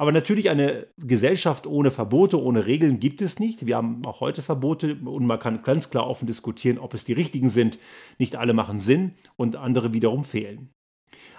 Aber 0.00 0.12
natürlich 0.12 0.48
eine 0.48 0.86
Gesellschaft 0.96 1.66
ohne 1.66 1.90
Verbote, 1.90 2.40
ohne 2.40 2.66
Regeln 2.66 3.00
gibt 3.00 3.20
es 3.20 3.40
nicht. 3.40 3.66
Wir 3.66 3.76
haben 3.76 4.06
auch 4.06 4.20
heute 4.20 4.42
Verbote 4.42 4.96
und 5.04 5.26
man 5.26 5.40
kann 5.40 5.62
ganz 5.62 5.90
klar 5.90 6.06
offen 6.06 6.26
diskutieren, 6.26 6.78
ob 6.78 6.94
es 6.94 7.04
die 7.04 7.14
richtigen 7.14 7.50
sind. 7.50 7.80
Nicht 8.16 8.36
alle 8.36 8.52
machen 8.52 8.78
Sinn 8.78 9.14
und 9.36 9.56
andere 9.56 9.92
wiederum 9.92 10.22
fehlen. 10.22 10.70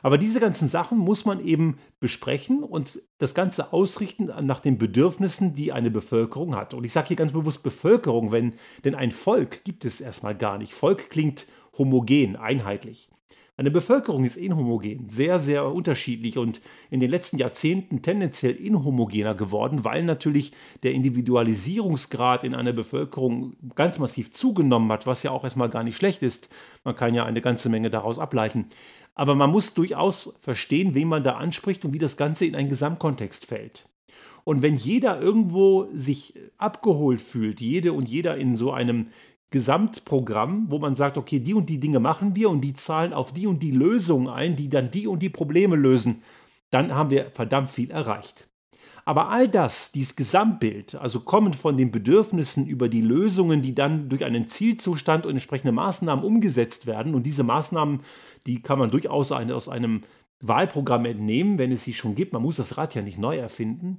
Aber 0.02 0.18
diese 0.18 0.42
ganzen 0.42 0.68
Sachen 0.68 0.98
muss 0.98 1.24
man 1.24 1.44
eben 1.46 1.78
besprechen 2.02 2.64
und 2.64 3.02
das 3.18 3.34
Ganze 3.34 3.72
ausrichten 3.72 4.30
nach 4.42 4.60
den 4.60 4.78
Bedürfnissen, 4.78 5.54
die 5.54 5.72
eine 5.72 5.92
Bevölkerung 5.92 6.56
hat. 6.56 6.74
Und 6.74 6.84
ich 6.84 6.92
sage 6.92 7.10
hier 7.10 7.18
ganz 7.18 7.32
bewusst 7.32 7.64
Bevölkerung, 7.64 8.34
wenn, 8.34 8.54
denn 8.84 8.96
ein 8.96 9.12
Volk 9.12 9.64
gibt 9.64 9.86
es 9.86 10.02
erstmal 10.02 10.36
gar 10.36 10.58
nicht. 10.58 10.74
Volk 10.74 11.10
klingt 11.10 11.48
homogen, 11.78 12.36
einheitlich. 12.36 13.10
Eine 13.60 13.72
Bevölkerung 13.72 14.24
ist 14.24 14.38
inhomogen, 14.38 15.10
sehr, 15.10 15.38
sehr 15.38 15.66
unterschiedlich 15.66 16.38
und 16.38 16.62
in 16.90 17.02
den 17.02 17.10
letzten 17.10 17.38
Jahrzehnten 17.38 18.02
tendenziell 18.02 18.56
inhomogener 18.56 19.36
geworden, 19.36 19.84
weil 19.84 20.06
natürlich 20.06 20.54
der 20.84 20.94
Individualisierungsgrad 20.94 22.46
in 22.46 22.56
einer 22.56 22.72
Bevölkerung 22.72 23.58
ganz 23.76 24.00
massiv 24.00 24.32
zugenommen 24.32 24.90
hat, 24.94 25.08
was 25.08 25.24
ja 25.24 25.32
auch 25.32 25.44
erstmal 25.44 25.68
gar 25.68 25.84
nicht 25.84 25.98
schlecht 25.98 26.24
ist. 26.24 26.48
Man 26.86 26.96
kann 26.96 27.14
ja 27.14 27.26
eine 27.26 27.42
ganze 27.42 27.68
Menge 27.68 27.90
daraus 27.90 28.18
ableiten. 28.18 28.68
Aber 29.14 29.36
man 29.36 29.50
muss 29.50 29.74
durchaus 29.74 30.38
verstehen, 30.40 30.96
wen 30.96 31.10
man 31.10 31.24
da 31.24 31.34
anspricht 31.34 31.84
und 31.84 31.92
wie 31.92 32.00
das 32.00 32.16
Ganze 32.16 32.46
in 32.46 32.56
einen 32.56 32.70
Gesamtkontext 32.70 33.46
fällt. 33.46 33.90
Und 34.46 34.62
wenn 34.62 34.78
jeder 34.78 35.20
irgendwo 35.20 35.90
sich 35.92 36.34
abgeholt 36.58 37.22
fühlt, 37.22 37.60
jede 37.60 37.92
und 37.92 38.08
jeder 38.08 38.38
in 38.38 38.56
so 38.56 38.72
einem 38.72 39.08
Gesamtprogramm, 39.52 40.66
wo 40.70 40.78
man 40.78 40.96
sagt, 40.96 41.18
okay, 41.18 41.40
die 41.40 41.54
und 41.54 41.70
die 41.70 41.80
Dinge 41.80 42.00
machen 42.00 42.36
wir 42.36 42.50
und 42.50 42.62
die 42.62 42.74
zahlen 42.74 43.14
auf 43.14 43.34
die 43.34 43.48
und 43.48 43.64
die 43.64 43.72
Lösungen 43.72 44.28
ein, 44.28 44.56
die 44.56 44.70
dann 44.70 44.92
die 44.92 45.08
und 45.08 45.24
die 45.24 45.30
Probleme 45.30 45.76
lösen, 45.76 46.22
dann 46.70 46.94
haben 46.94 47.10
wir 47.10 47.32
verdammt 47.32 47.70
viel 47.70 47.90
erreicht. 47.90 48.48
Aber 49.06 49.30
all 49.30 49.48
das, 49.48 49.92
dieses 49.92 50.16
Gesamtbild, 50.16 50.94
also 50.94 51.22
kommend 51.22 51.56
von 51.56 51.78
den 51.78 51.90
Bedürfnissen 51.90 52.68
über 52.68 52.90
die 52.90 53.02
Lösungen, 53.02 53.64
die 53.64 53.74
dann 53.74 54.08
durch 54.08 54.24
einen 54.24 54.48
Zielzustand 54.48 55.26
und 55.26 55.32
entsprechende 55.32 55.72
Maßnahmen 55.72 56.24
umgesetzt 56.24 56.86
werden, 56.86 57.16
und 57.16 57.24
diese 57.24 57.42
Maßnahmen, 57.42 58.02
die 58.46 58.62
kann 58.62 58.78
man 58.78 58.92
durchaus 58.92 59.32
aus 59.32 59.68
einem 59.68 60.02
Wahlprogramm 60.42 61.06
entnehmen, 61.06 61.58
wenn 61.58 61.72
es 61.72 61.84
sie 61.84 61.96
schon 61.96 62.14
gibt, 62.14 62.34
man 62.34 62.44
muss 62.44 62.58
das 62.58 62.78
Rad 62.78 62.94
ja 62.94 63.02
nicht 63.02 63.18
neu 63.18 63.38
erfinden. 63.38 63.98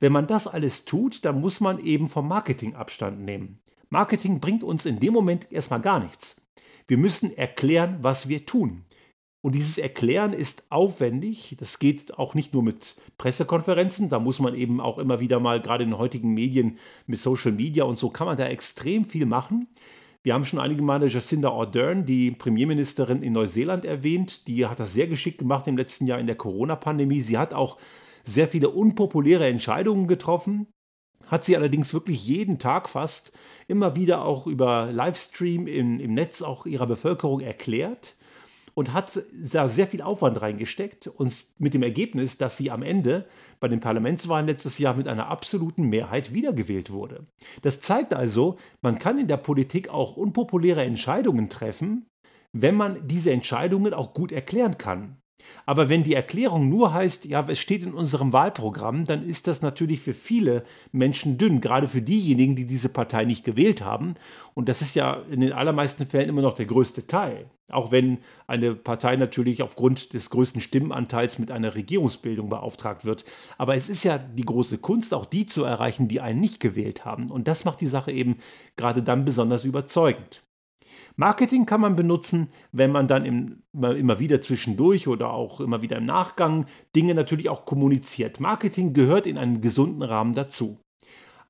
Wenn 0.00 0.12
man 0.12 0.26
das 0.26 0.48
alles 0.48 0.84
tut, 0.84 1.24
dann 1.24 1.40
muss 1.40 1.60
man 1.60 1.78
eben 1.78 2.08
vom 2.08 2.26
Marketing 2.26 2.74
Abstand 2.74 3.20
nehmen. 3.20 3.60
Marketing 3.90 4.38
bringt 4.38 4.62
uns 4.62 4.86
in 4.86 5.00
dem 5.00 5.12
Moment 5.12 5.50
erstmal 5.50 5.80
gar 5.80 5.98
nichts. 6.00 6.40
Wir 6.86 6.96
müssen 6.96 7.36
erklären, 7.36 7.98
was 8.00 8.28
wir 8.28 8.46
tun. 8.46 8.84
Und 9.42 9.54
dieses 9.54 9.78
Erklären 9.78 10.32
ist 10.32 10.70
aufwendig. 10.70 11.56
Das 11.58 11.78
geht 11.78 12.18
auch 12.18 12.34
nicht 12.34 12.52
nur 12.52 12.62
mit 12.62 12.96
Pressekonferenzen. 13.18 14.08
Da 14.08 14.18
muss 14.18 14.38
man 14.38 14.54
eben 14.54 14.80
auch 14.80 14.98
immer 14.98 15.18
wieder 15.18 15.40
mal, 15.40 15.60
gerade 15.60 15.84
in 15.84 15.90
den 15.90 15.98
heutigen 15.98 16.34
Medien 16.34 16.78
mit 17.06 17.18
Social 17.18 17.52
Media 17.52 17.84
und 17.84 17.96
so, 17.96 18.10
kann 18.10 18.26
man 18.26 18.36
da 18.36 18.46
extrem 18.46 19.04
viel 19.04 19.26
machen. 19.26 19.66
Wir 20.22 20.34
haben 20.34 20.44
schon 20.44 20.58
einige 20.60 20.82
Male 20.82 21.06
Jacinda 21.06 21.50
Ardern, 21.50 22.04
die 22.04 22.30
Premierministerin 22.30 23.22
in 23.22 23.32
Neuseeland, 23.32 23.86
erwähnt. 23.86 24.46
Die 24.46 24.66
hat 24.66 24.78
das 24.78 24.92
sehr 24.92 25.06
geschickt 25.06 25.38
gemacht 25.38 25.66
im 25.66 25.78
letzten 25.78 26.06
Jahr 26.06 26.20
in 26.20 26.26
der 26.26 26.36
Corona-Pandemie. 26.36 27.22
Sie 27.22 27.38
hat 27.38 27.54
auch 27.54 27.78
sehr 28.24 28.46
viele 28.46 28.68
unpopuläre 28.68 29.48
Entscheidungen 29.48 30.06
getroffen 30.06 30.66
hat 31.30 31.44
sie 31.44 31.56
allerdings 31.56 31.94
wirklich 31.94 32.26
jeden 32.26 32.58
Tag 32.58 32.88
fast 32.88 33.32
immer 33.68 33.96
wieder 33.96 34.24
auch 34.24 34.46
über 34.46 34.90
Livestream 34.92 35.66
im, 35.66 36.00
im 36.00 36.14
Netz 36.14 36.42
auch 36.42 36.66
ihrer 36.66 36.86
Bevölkerung 36.86 37.40
erklärt 37.40 38.16
und 38.74 38.92
hat 38.92 39.20
da 39.52 39.68
sehr 39.68 39.86
viel 39.86 40.02
Aufwand 40.02 40.40
reingesteckt 40.40 41.06
und 41.06 41.32
mit 41.58 41.74
dem 41.74 41.82
Ergebnis, 41.82 42.38
dass 42.38 42.56
sie 42.56 42.70
am 42.70 42.82
Ende 42.82 43.26
bei 43.60 43.68
den 43.68 43.80
Parlamentswahlen 43.80 44.46
letztes 44.46 44.78
Jahr 44.78 44.94
mit 44.94 45.06
einer 45.06 45.28
absoluten 45.28 45.84
Mehrheit 45.84 46.32
wiedergewählt 46.32 46.90
wurde. 46.90 47.26
Das 47.62 47.80
zeigt 47.80 48.14
also, 48.14 48.56
man 48.80 48.98
kann 48.98 49.18
in 49.18 49.28
der 49.28 49.36
Politik 49.36 49.88
auch 49.88 50.16
unpopuläre 50.16 50.82
Entscheidungen 50.82 51.48
treffen, 51.48 52.06
wenn 52.52 52.74
man 52.74 53.06
diese 53.06 53.32
Entscheidungen 53.32 53.94
auch 53.94 54.12
gut 54.12 54.32
erklären 54.32 54.78
kann. 54.78 55.19
Aber 55.66 55.88
wenn 55.88 56.02
die 56.02 56.14
Erklärung 56.14 56.68
nur 56.68 56.92
heißt, 56.92 57.24
ja, 57.26 57.44
es 57.48 57.58
steht 57.58 57.84
in 57.84 57.94
unserem 57.94 58.32
Wahlprogramm, 58.32 59.06
dann 59.06 59.22
ist 59.22 59.46
das 59.46 59.62
natürlich 59.62 60.00
für 60.00 60.14
viele 60.14 60.64
Menschen 60.92 61.38
dünn, 61.38 61.60
gerade 61.60 61.88
für 61.88 62.02
diejenigen, 62.02 62.56
die 62.56 62.66
diese 62.66 62.88
Partei 62.88 63.24
nicht 63.24 63.44
gewählt 63.44 63.84
haben. 63.84 64.14
Und 64.54 64.68
das 64.68 64.82
ist 64.82 64.94
ja 64.94 65.22
in 65.30 65.40
den 65.40 65.52
allermeisten 65.52 66.06
Fällen 66.06 66.28
immer 66.28 66.42
noch 66.42 66.54
der 66.54 66.66
größte 66.66 67.06
Teil. 67.06 67.46
Auch 67.70 67.92
wenn 67.92 68.18
eine 68.46 68.74
Partei 68.74 69.16
natürlich 69.16 69.62
aufgrund 69.62 70.12
des 70.12 70.30
größten 70.30 70.60
Stimmenanteils 70.60 71.38
mit 71.38 71.50
einer 71.50 71.74
Regierungsbildung 71.74 72.48
beauftragt 72.48 73.04
wird. 73.04 73.24
Aber 73.58 73.74
es 73.74 73.88
ist 73.88 74.04
ja 74.04 74.18
die 74.18 74.44
große 74.44 74.78
Kunst, 74.78 75.14
auch 75.14 75.24
die 75.24 75.46
zu 75.46 75.64
erreichen, 75.64 76.08
die 76.08 76.20
einen 76.20 76.40
nicht 76.40 76.60
gewählt 76.60 77.04
haben. 77.04 77.30
Und 77.30 77.46
das 77.48 77.64
macht 77.64 77.80
die 77.80 77.86
Sache 77.86 78.10
eben 78.10 78.38
gerade 78.76 79.02
dann 79.02 79.24
besonders 79.24 79.64
überzeugend. 79.64 80.42
Marketing 81.16 81.66
kann 81.66 81.80
man 81.80 81.96
benutzen, 81.96 82.48
wenn 82.72 82.90
man 82.90 83.08
dann 83.08 83.24
im, 83.24 83.62
immer 83.72 84.18
wieder 84.18 84.40
zwischendurch 84.40 85.08
oder 85.08 85.32
auch 85.32 85.60
immer 85.60 85.82
wieder 85.82 85.98
im 85.98 86.04
Nachgang 86.04 86.66
Dinge 86.94 87.14
natürlich 87.14 87.48
auch 87.48 87.64
kommuniziert. 87.64 88.40
Marketing 88.40 88.92
gehört 88.92 89.26
in 89.26 89.38
einem 89.38 89.60
gesunden 89.60 90.02
Rahmen 90.02 90.34
dazu. 90.34 90.78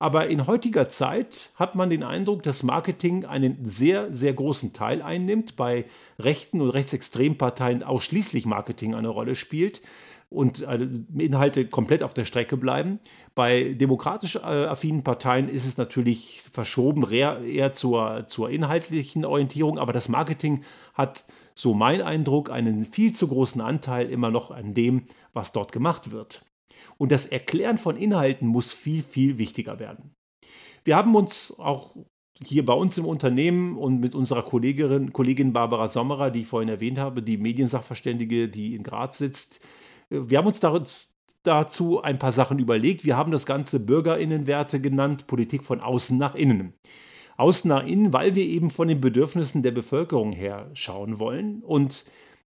Aber 0.02 0.28
in 0.28 0.46
heutiger 0.46 0.88
Zeit 0.88 1.50
hat 1.56 1.74
man 1.74 1.90
den 1.90 2.02
Eindruck, 2.02 2.42
dass 2.42 2.62
Marketing 2.62 3.26
einen 3.26 3.62
sehr, 3.62 4.10
sehr 4.10 4.32
großen 4.32 4.72
Teil 4.72 5.02
einnimmt, 5.02 5.56
bei 5.56 5.84
rechten 6.18 6.62
und 6.62 6.70
rechtsextremen 6.70 7.36
Parteien 7.36 7.82
ausschließlich 7.82 8.46
Marketing 8.46 8.94
eine 8.94 9.08
Rolle 9.08 9.36
spielt 9.36 9.82
und 10.30 10.62
äh, 10.62 10.88
Inhalte 11.18 11.66
komplett 11.66 12.02
auf 12.02 12.14
der 12.14 12.24
Strecke 12.24 12.56
bleiben. 12.56 13.00
Bei 13.34 13.74
demokratisch 13.74 14.36
äh, 14.36 14.38
affinen 14.38 15.02
Parteien 15.02 15.48
ist 15.48 15.66
es 15.66 15.76
natürlich 15.76 16.42
verschoben 16.52 17.04
eher 17.10 17.72
zur, 17.72 18.26
zur 18.28 18.48
inhaltlichen 18.48 19.24
Orientierung, 19.24 19.78
aber 19.78 19.92
das 19.92 20.08
Marketing 20.08 20.62
hat, 20.94 21.24
so 21.54 21.74
mein 21.74 22.00
Eindruck, 22.00 22.50
einen 22.50 22.86
viel 22.86 23.12
zu 23.12 23.28
großen 23.28 23.60
Anteil 23.60 24.08
immer 24.08 24.30
noch 24.30 24.50
an 24.52 24.72
dem, 24.72 25.06
was 25.32 25.52
dort 25.52 25.72
gemacht 25.72 26.12
wird. 26.12 26.46
Und 26.96 27.12
das 27.12 27.26
Erklären 27.26 27.76
von 27.76 27.96
Inhalten 27.96 28.46
muss 28.46 28.72
viel, 28.72 29.02
viel 29.02 29.36
wichtiger 29.36 29.78
werden. 29.78 30.14
Wir 30.84 30.96
haben 30.96 31.14
uns 31.14 31.58
auch 31.58 31.94
hier 32.42 32.64
bei 32.64 32.72
uns 32.72 32.96
im 32.96 33.04
Unternehmen 33.04 33.76
und 33.76 34.00
mit 34.00 34.14
unserer 34.14 34.42
Kollegin, 34.42 35.12
Kollegin 35.12 35.52
Barbara 35.52 35.88
Sommerer, 35.88 36.30
die 36.30 36.42
ich 36.42 36.46
vorhin 36.46 36.68
erwähnt 36.68 36.98
habe, 36.98 37.22
die 37.22 37.36
Mediensachverständige, 37.36 38.48
die 38.48 38.74
in 38.74 38.82
Graz 38.82 39.18
sitzt, 39.18 39.60
wir 40.10 40.38
haben 40.38 40.46
uns 40.46 40.60
dazu 41.42 42.02
ein 42.02 42.18
paar 42.18 42.32
Sachen 42.32 42.58
überlegt. 42.58 43.04
Wir 43.04 43.16
haben 43.16 43.30
das 43.32 43.46
Ganze 43.46 43.80
Bürgerinnenwerte 43.80 44.80
genannt, 44.80 45.26
Politik 45.26 45.64
von 45.64 45.80
außen 45.80 46.18
nach 46.18 46.34
innen. 46.34 46.74
Außen 47.36 47.68
nach 47.68 47.86
innen, 47.86 48.12
weil 48.12 48.34
wir 48.34 48.44
eben 48.44 48.70
von 48.70 48.88
den 48.88 49.00
Bedürfnissen 49.00 49.62
der 49.62 49.70
Bevölkerung 49.70 50.32
her 50.32 50.70
schauen 50.74 51.18
wollen 51.18 51.62
und 51.62 52.04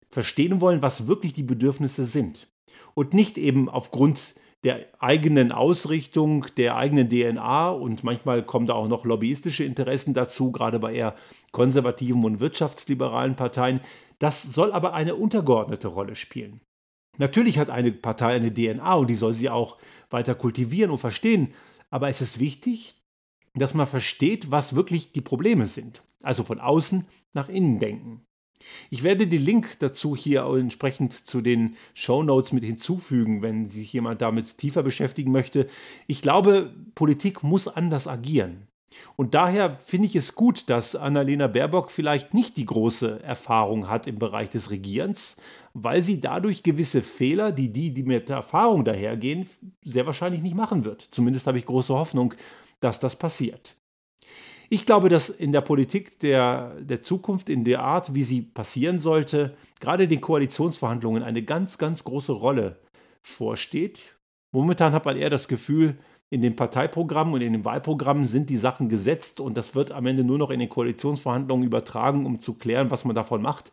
verstehen 0.09 0.61
wollen, 0.61 0.81
was 0.81 1.07
wirklich 1.07 1.33
die 1.33 1.43
Bedürfnisse 1.43 2.05
sind. 2.05 2.47
Und 2.93 3.13
nicht 3.13 3.37
eben 3.37 3.67
aufgrund 3.67 4.35
der 4.63 4.87
eigenen 4.99 5.51
Ausrichtung, 5.51 6.45
der 6.57 6.77
eigenen 6.77 7.09
DNA 7.09 7.69
und 7.69 8.03
manchmal 8.03 8.43
kommen 8.43 8.65
da 8.65 8.73
auch 8.73 8.87
noch 8.87 9.05
lobbyistische 9.05 9.63
Interessen 9.63 10.13
dazu, 10.13 10.51
gerade 10.51 10.79
bei 10.79 10.93
eher 10.93 11.15
konservativen 11.51 12.23
und 12.23 12.39
wirtschaftsliberalen 12.39 13.35
Parteien. 13.35 13.81
Das 14.17 14.41
soll 14.41 14.71
aber 14.71 14.93
eine 14.93 15.15
untergeordnete 15.15 15.87
Rolle 15.87 16.15
spielen. 16.15 16.61
Natürlich 17.17 17.59
hat 17.59 17.69
eine 17.69 17.91
Partei 17.91 18.35
eine 18.35 18.53
DNA 18.53 18.93
und 18.95 19.09
die 19.09 19.15
soll 19.15 19.33
sie 19.33 19.49
auch 19.49 19.77
weiter 20.09 20.35
kultivieren 20.35 20.91
und 20.91 20.97
verstehen, 20.97 21.53
aber 21.89 22.09
es 22.09 22.21
ist 22.21 22.39
wichtig, 22.39 22.95
dass 23.53 23.73
man 23.73 23.87
versteht, 23.87 24.51
was 24.51 24.75
wirklich 24.75 25.11
die 25.11 25.21
Probleme 25.21 25.65
sind. 25.65 26.03
Also 26.23 26.43
von 26.43 26.59
außen 26.59 27.05
nach 27.33 27.49
innen 27.49 27.79
denken. 27.79 28.25
Ich 28.89 29.03
werde 29.03 29.27
den 29.27 29.43
Link 29.43 29.79
dazu 29.79 30.15
hier 30.15 30.45
entsprechend 30.45 31.13
zu 31.13 31.41
den 31.41 31.75
Show 31.93 32.23
Notes 32.23 32.51
mit 32.51 32.63
hinzufügen, 32.63 33.41
wenn 33.41 33.69
sich 33.69 33.93
jemand 33.93 34.21
damit 34.21 34.57
tiefer 34.57 34.81
beschäftigen 34.81 35.31
möchte. 35.31 35.67
Ich 36.07 36.21
glaube, 36.21 36.73
Politik 36.95 37.43
muss 37.43 37.67
anders 37.67 38.07
agieren. 38.07 38.67
Und 39.15 39.33
daher 39.33 39.77
finde 39.77 40.07
ich 40.07 40.15
es 40.15 40.35
gut, 40.35 40.69
dass 40.69 40.95
Annalena 40.95 41.47
Baerbock 41.47 41.91
vielleicht 41.91 42.33
nicht 42.33 42.57
die 42.57 42.65
große 42.65 43.23
Erfahrung 43.23 43.89
hat 43.89 44.07
im 44.07 44.19
Bereich 44.19 44.49
des 44.49 44.71
Regierens, 44.71 45.37
weil 45.73 46.01
sie 46.01 46.19
dadurch 46.19 46.63
gewisse 46.63 47.01
Fehler, 47.01 47.51
die 47.51 47.71
die, 47.71 47.93
die 47.93 48.03
mit 48.03 48.29
der 48.29 48.37
Erfahrung 48.37 48.83
dahergehen, 48.83 49.47
sehr 49.83 50.05
wahrscheinlich 50.05 50.41
nicht 50.41 50.55
machen 50.55 50.85
wird. 50.85 51.01
Zumindest 51.01 51.47
habe 51.47 51.57
ich 51.57 51.65
große 51.65 51.93
Hoffnung, 51.93 52.33
dass 52.79 52.99
das 52.99 53.15
passiert. 53.15 53.75
Ich 54.69 54.85
glaube, 54.85 55.09
dass 55.09 55.29
in 55.29 55.51
der 55.51 55.61
Politik 55.61 56.19
der, 56.19 56.75
der 56.81 57.03
Zukunft, 57.03 57.49
in 57.49 57.63
der 57.63 57.81
Art, 57.81 58.13
wie 58.13 58.23
sie 58.23 58.41
passieren 58.41 58.99
sollte, 58.99 59.55
gerade 59.79 60.07
den 60.07 60.21
Koalitionsverhandlungen 60.21 61.23
eine 61.23 61.43
ganz, 61.43 61.77
ganz 61.77 62.03
große 62.03 62.31
Rolle 62.31 62.79
vorsteht. 63.21 64.15
Momentan 64.51 64.93
hat 64.93 65.05
man 65.05 65.17
eher 65.17 65.29
das 65.29 65.47
Gefühl, 65.47 65.97
in 66.29 66.41
den 66.41 66.55
Parteiprogrammen 66.55 67.33
und 67.33 67.41
in 67.41 67.53
den 67.53 67.65
Wahlprogrammen 67.65 68.25
sind 68.25 68.49
die 68.49 68.57
Sachen 68.57 68.89
gesetzt 68.89 69.39
und 69.39 69.55
das 69.55 69.75
wird 69.75 69.91
am 69.91 70.05
Ende 70.05 70.23
nur 70.23 70.37
noch 70.37 70.49
in 70.49 70.59
den 70.59 70.69
Koalitionsverhandlungen 70.69 71.65
übertragen, 71.65 72.25
um 72.25 72.39
zu 72.39 72.57
klären, 72.57 72.91
was 72.91 73.05
man 73.05 73.15
davon 73.15 73.41
macht. 73.41 73.71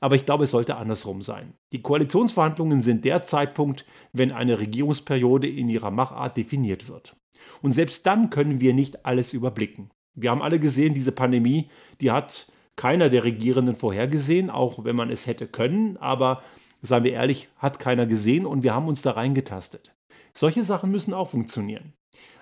Aber 0.00 0.16
ich 0.16 0.26
glaube, 0.26 0.44
es 0.44 0.50
sollte 0.50 0.76
andersrum 0.76 1.22
sein. 1.22 1.54
Die 1.70 1.80
Koalitionsverhandlungen 1.80 2.82
sind 2.82 3.04
der 3.04 3.22
Zeitpunkt, 3.22 3.86
wenn 4.12 4.32
eine 4.32 4.58
Regierungsperiode 4.58 5.48
in 5.48 5.68
ihrer 5.68 5.92
Machart 5.92 6.36
definiert 6.36 6.88
wird. 6.88 7.16
Und 7.62 7.72
selbst 7.72 8.04
dann 8.06 8.28
können 8.30 8.60
wir 8.60 8.74
nicht 8.74 9.06
alles 9.06 9.32
überblicken. 9.32 9.90
Wir 10.14 10.30
haben 10.30 10.42
alle 10.42 10.58
gesehen, 10.58 10.94
diese 10.94 11.12
Pandemie, 11.12 11.70
die 12.00 12.10
hat 12.10 12.50
keiner 12.74 13.10
der 13.10 13.24
Regierenden 13.24 13.76
vorhergesehen, 13.76 14.50
auch 14.50 14.84
wenn 14.84 14.96
man 14.96 15.10
es 15.10 15.26
hätte 15.26 15.46
können, 15.46 15.96
aber 15.98 16.42
seien 16.80 17.04
wir 17.04 17.12
ehrlich, 17.12 17.48
hat 17.58 17.78
keiner 17.78 18.06
gesehen 18.06 18.44
und 18.44 18.62
wir 18.62 18.74
haben 18.74 18.88
uns 18.88 19.02
da 19.02 19.12
reingetastet. 19.12 19.94
Solche 20.36 20.64
Sachen 20.64 20.90
müssen 20.90 21.14
auch 21.14 21.30
funktionieren. 21.30 21.92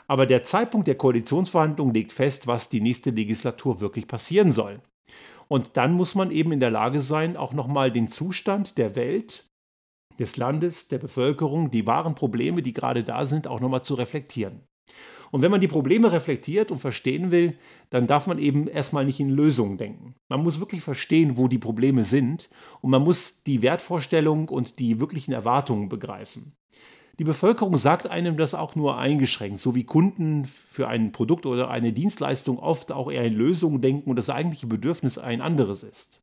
Aber 0.07 0.27
der 0.27 0.43
Zeitpunkt 0.43 0.89
der 0.89 0.97
Koalitionsverhandlungen 0.97 1.95
legt 1.95 2.13
fest, 2.13 2.47
was 2.47 2.69
die 2.69 2.81
nächste 2.81 3.11
Legislatur 3.11 3.81
wirklich 3.81 4.09
passieren 4.09 4.51
soll. 4.51 4.81
Und 5.49 5.77
dann 5.77 5.93
muss 5.93 6.15
man 6.15 6.31
eben 6.31 6.53
in 6.53 6.61
der 6.61 6.71
Lage 6.71 7.01
sein, 7.01 7.37
auch 7.37 7.53
nochmal 7.53 7.91
den 7.91 8.09
Zustand 8.09 8.79
der 8.79 8.97
Welt, 8.97 9.47
des 10.19 10.37
Landes, 10.37 10.89
der 10.89 10.99
Bevölkerung, 10.99 11.71
die 11.71 11.87
wahren 11.87 12.15
Probleme, 12.15 12.63
die 12.63 12.73
gerade 12.73 13.03
da 13.03 13.25
sind, 13.25 13.47
auch 13.47 13.61
nochmal 13.61 13.83
zu 13.83 13.95
reflektieren. 13.95 14.61
Und 15.31 15.43
wenn 15.43 15.51
man 15.51 15.61
die 15.61 15.69
Probleme 15.69 16.13
reflektiert 16.13 16.71
und 16.71 16.79
verstehen 16.79 17.31
will, 17.31 17.57
dann 17.91 18.07
darf 18.07 18.27
man 18.27 18.39
eben 18.39 18.67
erstmal 18.67 19.05
nicht 19.05 19.21
in 19.21 19.31
Lösungen 19.31 19.79
denken. 19.79 20.15
Man 20.29 20.43
muss 20.43 20.61
wirklich 20.61 20.83
verstehen, 20.83 21.37
wo 21.37 21.47
die 21.49 21.59
Probleme 21.59 22.03
sind 22.03 22.51
und 22.81 22.91
man 22.91 23.03
muss 23.03 23.43
die 23.45 23.63
Wertvorstellung 23.63 24.49
und 24.49 24.79
die 24.79 25.01
wirklichen 25.01 25.33
Erwartungen 25.33 25.89
begreifen. 25.89 26.53
Die 27.21 27.25
Bevölkerung 27.25 27.77
sagt 27.77 28.07
einem 28.07 28.39
das 28.39 28.55
auch 28.55 28.77
nur 28.77 28.97
eingeschränkt, 28.97 29.59
so 29.59 29.75
wie 29.75 29.85
Kunden 29.85 30.47
für 30.47 30.89
ein 30.89 31.13
Produkt 31.13 31.45
oder 31.45 31.69
eine 31.69 31.93
Dienstleistung 31.93 32.59
oft 32.59 32.93
auch 32.93 33.13
eher 33.13 33.25
in 33.25 33.35
Lösungen 33.35 33.83
denken 33.83 34.09
und 34.09 34.17
das 34.17 34.31
eigentliche 34.31 34.67
Bedürfnis 34.67 35.19
ein 35.19 35.43
anderes 35.43 35.83
ist. 35.83 36.23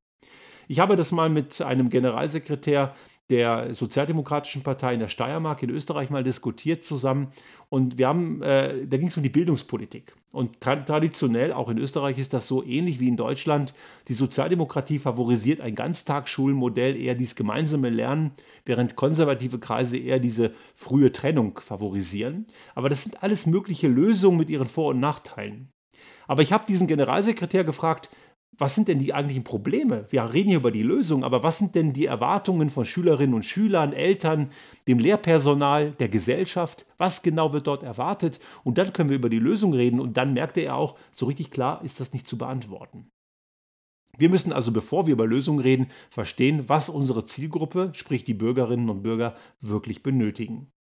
Ich 0.67 0.79
habe 0.79 0.95
das 0.95 1.11
mal 1.11 1.29
mit 1.29 1.61
einem 1.61 1.91
Generalsekretär 1.91 2.95
der 3.29 3.73
Sozialdemokratischen 3.73 4.63
Partei 4.63 4.93
in 4.93 5.01
der 5.01 5.09
Steiermark 5.09 5.61
in 5.61 5.69
Österreich 5.69 6.09
mal 6.09 6.23
diskutiert 6.23 6.85
zusammen. 6.85 7.27
Und 7.69 7.97
wir 7.97 8.07
haben, 8.07 8.41
äh, 8.41 8.87
da 8.87 8.95
ging 8.95 9.07
es 9.07 9.17
um 9.17 9.23
die 9.23 9.29
Bildungspolitik. 9.29 10.15
Und 10.31 10.61
tra 10.61 10.77
traditionell, 10.77 11.51
auch 11.51 11.67
in 11.67 11.77
Österreich 11.77 12.17
ist 12.19 12.33
das 12.33 12.47
so 12.47 12.63
ähnlich 12.63 13.01
wie 13.01 13.09
in 13.09 13.17
Deutschland. 13.17 13.73
Die 14.07 14.13
Sozialdemokratie 14.13 14.99
favorisiert 14.99 15.59
ein 15.59 15.75
Ganztagsschulmodell, 15.75 16.95
eher 16.95 17.15
dieses 17.15 17.35
gemeinsame 17.35 17.89
Lernen, 17.89 18.31
während 18.65 18.95
konservative 18.95 19.59
Kreise 19.59 19.97
eher 19.97 20.19
diese 20.19 20.53
frühe 20.73 21.11
Trennung 21.11 21.59
favorisieren. 21.59 22.45
Aber 22.75 22.87
das 22.87 23.03
sind 23.03 23.23
alles 23.23 23.45
mögliche 23.45 23.89
Lösungen 23.89 24.37
mit 24.37 24.49
ihren 24.49 24.67
Vor- 24.67 24.91
und 24.91 25.01
Nachteilen. 25.01 25.69
Aber 26.27 26.41
ich 26.41 26.53
habe 26.53 26.65
diesen 26.67 26.87
Generalsekretär 26.87 27.63
gefragt, 27.63 28.09
was 28.57 28.73
sind 28.73 28.87
denn 28.87 28.99
die 28.99 29.13
eigentlichen 29.13 29.43
Probleme? 29.43 30.05
Wir 30.09 30.33
reden 30.33 30.49
hier 30.49 30.57
über 30.57 30.71
die 30.71 30.83
Lösung, 30.83 31.23
aber 31.23 31.43
was 31.43 31.59
sind 31.59 31.75
denn 31.75 31.93
die 31.93 32.07
Erwartungen 32.07 32.69
von 32.69 32.85
Schülerinnen 32.85 33.35
und 33.35 33.45
Schülern, 33.45 33.93
Eltern, 33.93 34.51
dem 34.87 34.97
Lehrpersonal, 34.97 35.91
der 35.91 36.09
Gesellschaft? 36.09 36.85
Was 36.97 37.21
genau 37.21 37.53
wird 37.53 37.67
dort 37.67 37.83
erwartet? 37.83 38.39
Und 38.63 38.77
dann 38.77 38.93
können 38.93 39.09
wir 39.09 39.17
über 39.17 39.29
die 39.29 39.39
Lösung 39.39 39.73
reden 39.73 39.99
und 39.99 40.17
dann 40.17 40.33
merkte 40.33 40.61
er 40.61 40.75
auch, 40.75 40.97
so 41.11 41.27
richtig 41.27 41.51
klar 41.51 41.83
ist 41.83 41.99
das 41.99 42.13
nicht 42.13 42.27
zu 42.27 42.37
beantworten. 42.37 43.11
Wir 44.17 44.29
müssen 44.29 44.51
also, 44.51 44.71
bevor 44.71 45.05
wir 45.05 45.13
über 45.13 45.27
Lösungen 45.27 45.59
reden, 45.59 45.87
verstehen, 46.09 46.67
was 46.67 46.89
unsere 46.89 47.23
Zielgruppe, 47.23 47.91
sprich 47.93 48.23
die 48.23 48.33
Bürgerinnen 48.33 48.89
und 48.89 49.03
Bürger, 49.03 49.35
wirklich 49.61 50.01
benötigen. 50.01 50.71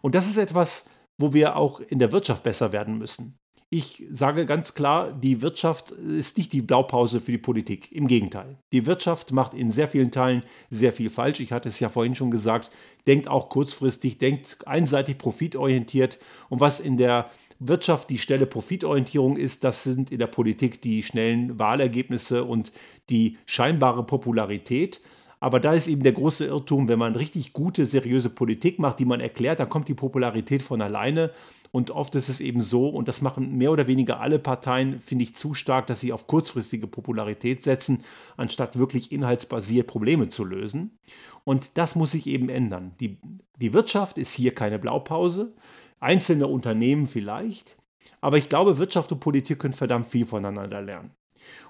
Und 0.00 0.14
das 0.14 0.26
ist 0.26 0.38
etwas, 0.38 0.88
wo 1.18 1.34
wir 1.34 1.56
auch 1.56 1.80
in 1.80 1.98
der 1.98 2.12
Wirtschaft 2.12 2.42
besser 2.42 2.72
werden 2.72 2.96
müssen. 2.96 3.38
Ich 3.70 4.02
sage 4.10 4.46
ganz 4.46 4.72
klar, 4.72 5.12
die 5.12 5.42
Wirtschaft 5.42 5.90
ist 5.90 6.38
nicht 6.38 6.54
die 6.54 6.62
Blaupause 6.62 7.20
für 7.20 7.32
die 7.32 7.38
Politik. 7.38 7.92
Im 7.92 8.06
Gegenteil. 8.06 8.56
Die 8.72 8.86
Wirtschaft 8.86 9.32
macht 9.32 9.52
in 9.52 9.70
sehr 9.70 9.88
vielen 9.88 10.10
Teilen 10.10 10.42
sehr 10.70 10.90
viel 10.90 11.10
falsch. 11.10 11.40
Ich 11.40 11.52
hatte 11.52 11.68
es 11.68 11.78
ja 11.78 11.90
vorhin 11.90 12.14
schon 12.14 12.30
gesagt. 12.30 12.70
Denkt 13.06 13.28
auch 13.28 13.50
kurzfristig, 13.50 14.16
denkt 14.16 14.66
einseitig 14.66 15.18
profitorientiert. 15.18 16.18
Und 16.48 16.60
was 16.60 16.80
in 16.80 16.96
der 16.96 17.30
Wirtschaft 17.58 18.08
die 18.08 18.16
schnelle 18.16 18.46
Profitorientierung 18.46 19.36
ist, 19.36 19.64
das 19.64 19.82
sind 19.82 20.10
in 20.12 20.18
der 20.18 20.28
Politik 20.28 20.80
die 20.80 21.02
schnellen 21.02 21.58
Wahlergebnisse 21.58 22.44
und 22.44 22.72
die 23.10 23.36
scheinbare 23.44 24.04
Popularität. 24.06 25.02
Aber 25.40 25.60
da 25.60 25.72
ist 25.72 25.86
eben 25.86 26.02
der 26.02 26.12
große 26.12 26.46
Irrtum, 26.46 26.88
wenn 26.88 26.98
man 26.98 27.14
richtig 27.14 27.52
gute, 27.52 27.86
seriöse 27.86 28.30
Politik 28.30 28.78
macht, 28.78 28.98
die 28.98 29.04
man 29.04 29.20
erklärt, 29.20 29.60
dann 29.60 29.68
kommt 29.68 29.88
die 29.88 29.94
Popularität 29.94 30.62
von 30.62 30.82
alleine. 30.82 31.30
Und 31.70 31.90
oft 31.90 32.14
ist 32.14 32.28
es 32.28 32.40
eben 32.40 32.60
so, 32.60 32.88
und 32.88 33.08
das 33.08 33.20
machen 33.20 33.56
mehr 33.56 33.70
oder 33.70 33.86
weniger 33.86 34.20
alle 34.20 34.38
Parteien, 34.38 35.00
finde 35.00 35.24
ich 35.24 35.34
zu 35.34 35.54
stark, 35.54 35.86
dass 35.86 36.00
sie 36.00 36.12
auf 36.12 36.26
kurzfristige 36.26 36.86
Popularität 36.86 37.62
setzen, 37.62 38.04
anstatt 38.36 38.78
wirklich 38.78 39.12
inhaltsbasiert 39.12 39.86
Probleme 39.86 40.28
zu 40.28 40.44
lösen. 40.44 40.98
Und 41.44 41.76
das 41.76 41.94
muss 41.94 42.12
sich 42.12 42.26
eben 42.26 42.48
ändern. 42.48 42.94
Die, 43.00 43.18
die 43.60 43.74
Wirtschaft 43.74 44.18
ist 44.18 44.34
hier 44.34 44.54
keine 44.54 44.78
Blaupause, 44.78 45.54
einzelne 46.00 46.46
Unternehmen 46.46 47.06
vielleicht, 47.06 47.76
aber 48.20 48.38
ich 48.38 48.48
glaube, 48.48 48.78
Wirtschaft 48.78 49.12
und 49.12 49.20
Politik 49.20 49.58
können 49.58 49.74
verdammt 49.74 50.06
viel 50.06 50.26
voneinander 50.26 50.80
lernen. 50.80 51.10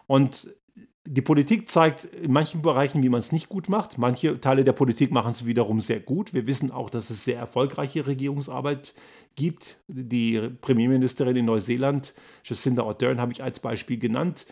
Und 0.07 0.48
Die 1.11 1.23
Politik 1.23 1.71
zeigt 1.71 2.05
in 2.05 2.33
manchen 2.33 2.61
Bereichen, 2.61 3.03
wie 3.03 3.09
man 3.09 3.21
es 3.21 3.33
nicht 3.33 3.49
gut 3.49 3.71
macht. 3.71 3.97
Manche 3.97 4.38
Teile 4.40 4.62
der 4.62 4.75
Politik 4.75 5.11
machen 5.11 5.31
es 5.31 5.47
wiederum 5.47 5.81
sehr 5.81 6.01
gut. 6.01 6.35
Wir 6.35 6.47
wissen 6.47 6.71
auch, 6.71 6.90
dass 6.90 7.09
es 7.09 7.25
sehr 7.25 7.38
erfolgreiche 7.38 8.07
Regierungsarbeit 8.07 8.92
gibt. 9.35 9.79
Die 9.87 10.38
Premierministerin 10.61 11.35
in 11.35 11.47
Neuseeland, 11.47 12.12
Jacinda 12.44 12.83
Ardern, 12.83 13.23
habe 13.23 13.33
ich 13.33 13.42
als 13.42 13.59
Beispiel 13.59 13.99
genannt. 13.99 14.44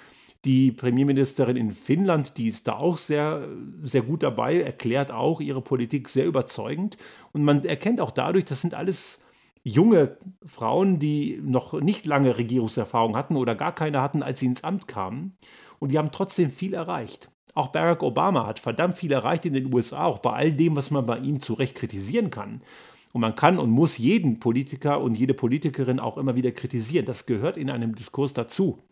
Die 0.46 0.72
Premierministerin 0.72 1.58
in 1.58 1.72
Finnland, 1.72 2.38
die 2.38 2.46
ist 2.46 2.68
da 2.68 2.78
auch 2.78 2.96
sehr, 2.96 3.46
sehr 3.82 4.02
gut 4.02 4.22
dabei, 4.22 4.58
erklärt 4.58 5.10
auch 5.10 5.42
ihre 5.42 5.60
Politik 5.60 6.08
sehr 6.08 6.24
überzeugend. 6.24 6.96
Und 7.32 7.44
man 7.44 7.62
erkennt 7.66 8.00
auch 8.00 8.12
dadurch, 8.12 8.46
das 8.46 8.62
sind 8.62 8.72
alles 8.72 9.22
junge 9.62 10.16
Frauen, 10.46 11.00
die 11.00 11.38
noch 11.42 11.74
nicht 11.74 12.06
lange 12.06 12.38
Regierungserfahrung 12.38 13.14
hatten 13.14 13.36
oder 13.36 13.54
gar 13.54 13.74
keine 13.74 14.00
hatten, 14.00 14.22
als 14.22 14.40
sie 14.40 14.46
ins 14.46 14.64
Amt 14.64 14.88
kamen. 14.88 15.36
Und 15.78 15.92
die 15.92 15.98
haben 15.98 16.12
trotzdem 16.12 16.50
viel 16.50 16.74
erreicht. 16.74 17.30
Auch 17.54 17.68
Barack 17.68 18.02
Obama 18.02 18.46
hat 18.46 18.58
verdammt 18.58 18.96
viel 18.96 19.12
erreicht 19.12 19.46
in 19.46 19.54
den 19.54 19.72
USA, 19.72 20.04
auch 20.04 20.18
bei 20.18 20.32
all 20.32 20.52
dem, 20.52 20.76
was 20.76 20.90
man 20.90 21.06
bei 21.06 21.18
ihm 21.18 21.40
zu 21.40 21.54
Recht 21.54 21.74
kritisieren 21.74 22.30
kann. 22.30 22.60
Und 23.12 23.22
man 23.22 23.34
kann 23.34 23.58
und 23.58 23.70
muss 23.70 23.96
jeden 23.96 24.40
Politiker 24.40 25.00
und 25.00 25.16
jede 25.16 25.32
Politikerin 25.32 25.98
auch 25.98 26.18
immer 26.18 26.34
wieder 26.34 26.52
kritisieren. 26.52 27.06
Das 27.06 27.24
gehört 27.24 27.56
in 27.56 27.70
einem 27.70 27.94
Diskurs 27.94 28.34
dazu. 28.34 28.82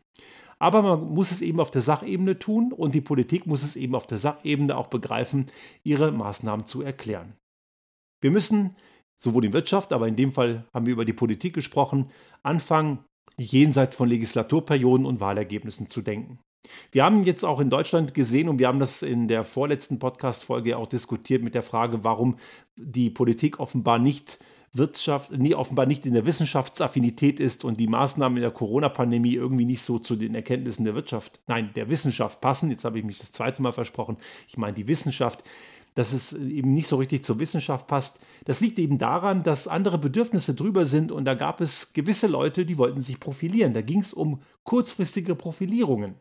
Aber 0.59 0.81
man 0.81 1.12
muss 1.12 1.31
es 1.31 1.42
eben 1.42 1.61
auf 1.61 1.70
der 1.70 1.83
Sachebene 1.83 2.38
tun 2.38 2.73
und 2.73 2.94
die 2.94 3.03
Politik 3.03 3.47
muss 3.47 3.62
es 3.62 3.77
eben 3.77 3.94
auf 3.94 4.07
der 4.07 4.16
Sachebene 4.16 4.77
auch 4.77 4.87
begreifen, 4.87 5.47
ihre 5.83 6.11
Maßnahmen 6.11 6.66
zu 6.66 6.81
erklären. 6.81 7.35
Wir 8.23 8.31
müssen 8.31 8.75
sowohl 9.20 9.44
in 9.44 9.53
Wirtschaft, 9.53 9.92
aber 9.92 10.09
in 10.09 10.16
dem 10.16 10.33
Fall 10.33 10.64
haben 10.73 10.87
wir 10.87 10.94
über 10.94 11.05
die 11.05 11.12
Politik 11.12 11.55
gesprochen, 11.55 12.11
anfangen, 12.42 13.05
jenseits 13.37 13.97
von 13.97 14.09
Legislaturperioden 14.09 15.05
und 15.05 15.20
Wahlergebnissen 15.20 15.88
zu 15.88 16.01
denken. 16.01 16.38
Wir 16.92 17.05
haben 17.05 17.24
jetzt 17.24 17.44
auch 17.44 17.61
in 17.61 17.70
Deutschland 17.70 18.14
gesehen 18.14 18.48
und 18.48 18.59
wir 18.59 18.68
haben 18.68 18.81
das 18.81 19.03
in 19.03 19.29
der 19.29 19.44
vorletzten 19.44 19.98
Podcast-Folge 19.98 20.77
auch 20.77 20.87
diskutiert 20.87 21.42
mit 21.42 21.55
der 21.55 21.62
Frage, 21.62 22.05
warum 22.05 22.37
die 22.77 23.11
Politik 23.11 23.61
offenbar 23.61 23.98
nicht 23.98 24.38
Wirtschaft, 24.72 25.31
nie, 25.31 25.55
offenbar 25.55 25.87
nicht 25.87 26.05
in 26.05 26.14
der 26.14 26.27
Wissenschaftsaffinität 26.27 27.38
ist 27.38 27.64
und 27.64 27.79
die 27.79 27.87
Maßnahmen 27.87 28.38
in 28.38 28.42
der 28.42 28.50
Corona-Pandemie 28.50 29.35
irgendwie 29.35 29.66
nicht 29.66 29.83
so 29.83 30.00
zu 30.00 30.16
den 30.16 30.35
Erkenntnissen 30.35 30.85
der 30.85 30.96
Wirtschaft, 30.96 31.40
nein, 31.46 31.70
der 31.77 31.88
Wissenschaft 31.88 32.40
passen. 32.40 32.70
Jetzt 32.70 32.85
habe 32.85 32.98
ich 32.98 33.05
mich 33.05 33.18
das 33.18 33.31
zweite 33.31 33.62
Mal 33.62 33.72
versprochen. 33.72 34.16
Ich 34.48 34.59
meine 34.59 34.74
die 34.74 34.88
Wissenschaft 34.88 35.44
dass 35.94 36.12
es 36.12 36.33
eben 36.33 36.72
nicht 36.72 36.88
so 36.88 36.96
richtig 36.96 37.24
zur 37.24 37.38
Wissenschaft 37.38 37.87
passt. 37.87 38.18
Das 38.44 38.61
liegt 38.61 38.79
eben 38.79 38.98
daran, 38.98 39.42
dass 39.42 39.68
andere 39.68 39.98
Bedürfnisse 39.98 40.55
drüber 40.55 40.87
sind 40.87 41.12
und 41.12 41.24
da 41.24 41.35
gab 41.35 41.61
es 41.61 41.92
gewisse 41.92 42.27
Leute, 42.27 42.66
die 42.66 42.79
wollten 42.79 43.00
sich 43.00 43.20
profilieren. 43.20 43.74
Da 43.74 43.81
ging 43.81 44.00
es 44.00 44.12
um 44.12 44.40
kurzfristige 44.64 45.35
Profilierungen. 45.35 46.14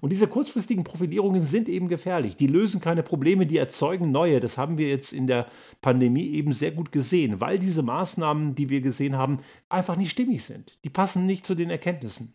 Und 0.00 0.10
diese 0.10 0.28
kurzfristigen 0.28 0.84
Profilierungen 0.84 1.40
sind 1.40 1.68
eben 1.68 1.88
gefährlich. 1.88 2.36
Die 2.36 2.46
lösen 2.46 2.80
keine 2.80 3.02
Probleme, 3.02 3.46
die 3.46 3.56
erzeugen 3.56 4.12
neue. 4.12 4.40
Das 4.40 4.58
haben 4.58 4.78
wir 4.78 4.88
jetzt 4.88 5.12
in 5.12 5.26
der 5.26 5.48
Pandemie 5.80 6.28
eben 6.30 6.52
sehr 6.52 6.72
gut 6.72 6.92
gesehen, 6.92 7.40
weil 7.40 7.58
diese 7.58 7.82
Maßnahmen, 7.82 8.54
die 8.54 8.68
wir 8.68 8.82
gesehen 8.82 9.16
haben, 9.16 9.38
einfach 9.68 9.96
nicht 9.96 10.10
stimmig 10.10 10.44
sind. 10.44 10.78
Die 10.84 10.90
passen 10.90 11.26
nicht 11.26 11.46
zu 11.46 11.54
den 11.54 11.70
Erkenntnissen. 11.70 12.34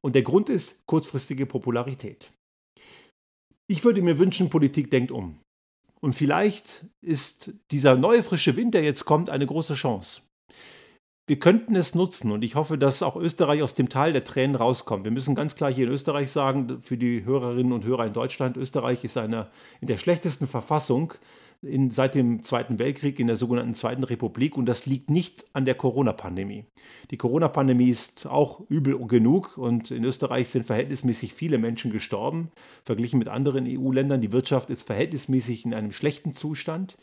Und 0.00 0.14
der 0.14 0.22
Grund 0.22 0.48
ist 0.48 0.86
kurzfristige 0.86 1.44
Popularität. 1.44 2.32
Ich 3.70 3.84
würde 3.84 4.00
mir 4.00 4.18
wünschen, 4.18 4.48
Politik 4.48 4.90
denkt 4.90 5.10
um. 5.10 5.38
Und 6.00 6.14
vielleicht 6.14 6.86
ist 7.02 7.52
dieser 7.70 7.96
neue 7.96 8.22
frische 8.22 8.56
Wind, 8.56 8.74
der 8.74 8.82
jetzt 8.82 9.04
kommt, 9.04 9.30
eine 9.30 9.46
große 9.46 9.74
Chance. 9.74 10.22
Wir 11.28 11.38
könnten 11.38 11.76
es 11.76 11.94
nutzen 11.94 12.32
und 12.32 12.42
ich 12.42 12.54
hoffe, 12.54 12.78
dass 12.78 13.02
auch 13.02 13.14
Österreich 13.14 13.60
aus 13.60 13.74
dem 13.74 13.90
Tal 13.90 14.14
der 14.14 14.24
Tränen 14.24 14.56
rauskommt. 14.56 15.04
Wir 15.04 15.12
müssen 15.12 15.34
ganz 15.34 15.54
klar 15.54 15.70
hier 15.70 15.86
in 15.86 15.92
Österreich 15.92 16.30
sagen, 16.30 16.80
für 16.80 16.96
die 16.96 17.26
Hörerinnen 17.26 17.74
und 17.74 17.84
Hörer 17.84 18.06
in 18.06 18.14
Deutschland, 18.14 18.56
Österreich 18.56 19.04
ist 19.04 19.18
eine, 19.18 19.48
in 19.82 19.88
der 19.88 19.98
schlechtesten 19.98 20.46
Verfassung 20.46 21.12
in, 21.60 21.90
seit 21.90 22.14
dem 22.14 22.44
Zweiten 22.44 22.78
Weltkrieg 22.78 23.20
in 23.20 23.26
der 23.26 23.36
sogenannten 23.36 23.74
Zweiten 23.74 24.04
Republik 24.04 24.56
und 24.56 24.64
das 24.64 24.86
liegt 24.86 25.10
nicht 25.10 25.44
an 25.52 25.66
der 25.66 25.74
Corona-Pandemie. 25.74 26.64
Die 27.10 27.18
Corona-Pandemie 27.18 27.90
ist 27.90 28.26
auch 28.26 28.60
übel 28.70 28.98
genug 29.06 29.58
und 29.58 29.90
in 29.90 30.04
Österreich 30.04 30.48
sind 30.48 30.64
verhältnismäßig 30.64 31.34
viele 31.34 31.58
Menschen 31.58 31.92
gestorben, 31.92 32.50
verglichen 32.84 33.18
mit 33.18 33.28
anderen 33.28 33.66
EU-Ländern. 33.68 34.22
Die 34.22 34.32
Wirtschaft 34.32 34.70
ist 34.70 34.84
verhältnismäßig 34.84 35.66
in 35.66 35.74
einem 35.74 35.92
schlechten 35.92 36.32
Zustand 36.32 36.96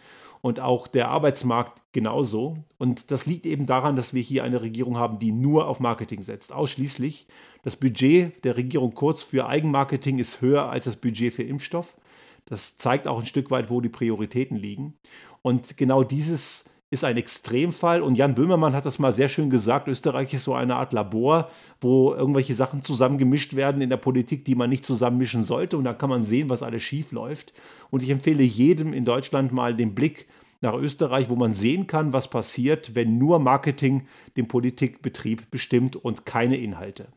und 0.45 0.59
auch 0.59 0.85
der 0.85 1.09
Arbeitsmarkt 1.09 1.81
genauso. 1.91 2.57
Und 2.77 3.09
das 3.09 3.25
liegt 3.25 3.47
eben 3.47 3.65
daran, 3.65 3.95
dass 3.95 4.13
wir 4.13 4.21
hier 4.21 4.43
eine 4.43 4.61
Regierung 4.61 4.95
haben, 4.95 5.17
die 5.17 5.31
nur 5.31 5.67
auf 5.67 5.79
Marketing 5.79 6.21
setzt, 6.21 6.53
ausschließlich. 6.53 7.25
Das 7.63 7.75
Budget 7.75 8.45
der 8.45 8.55
Regierung 8.55 8.93
Kurz 8.93 9.23
für 9.23 9.47
Eigenmarketing 9.47 10.19
ist 10.19 10.41
höher 10.41 10.69
als 10.69 10.85
das 10.85 10.97
Budget 10.97 11.33
für 11.33 11.41
Impfstoff. 11.41 11.97
Das 12.45 12.77
zeigt 12.77 13.07
auch 13.07 13.19
ein 13.19 13.25
Stück 13.25 13.49
weit, 13.49 13.71
wo 13.71 13.81
die 13.81 13.89
Prioritäten 13.89 14.55
liegen. 14.55 14.93
Und 15.41 15.77
genau 15.77 16.03
dieses 16.03 16.65
ist 16.91 17.03
ein 17.03 17.17
Extremfall. 17.17 18.01
Und 18.01 18.15
Jan 18.15 18.35
Böhmermann 18.35 18.73
hat 18.73 18.85
das 18.85 18.99
mal 18.99 19.11
sehr 19.11 19.29
schön 19.29 19.49
gesagt. 19.49 19.87
Österreich 19.87 20.33
ist 20.33 20.43
so 20.43 20.53
eine 20.53 20.75
Art 20.75 20.93
Labor, 20.93 21.49
wo 21.81 22.13
irgendwelche 22.13 22.53
Sachen 22.53 22.81
zusammengemischt 22.81 23.55
werden 23.55 23.81
in 23.81 23.89
der 23.89 23.97
Politik, 23.97 24.45
die 24.45 24.55
man 24.55 24.69
nicht 24.69 24.85
zusammenmischen 24.85 25.43
sollte. 25.43 25.77
Und 25.77 25.83
da 25.85 25.93
kann 25.93 26.09
man 26.09 26.21
sehen, 26.21 26.49
was 26.49 26.63
alles 26.63 26.83
schief 26.83 27.11
läuft. 27.11 27.53
Und 27.89 28.03
ich 28.03 28.09
empfehle 28.09 28.43
jedem 28.43 28.93
in 28.93 29.05
Deutschland 29.05 29.51
mal 29.51 29.75
den 29.75 29.95
Blick 29.95 30.27
nach 30.61 30.73
Österreich, 30.73 31.29
wo 31.29 31.35
man 31.35 31.53
sehen 31.53 31.87
kann, 31.87 32.13
was 32.13 32.29
passiert, 32.29 32.95
wenn 32.95 33.17
nur 33.17 33.39
Marketing 33.39 34.07
den 34.37 34.47
Politikbetrieb 34.47 35.51
bestimmt 35.51 35.95
und 35.95 36.25
keine 36.25 36.57
Inhalte. 36.57 37.07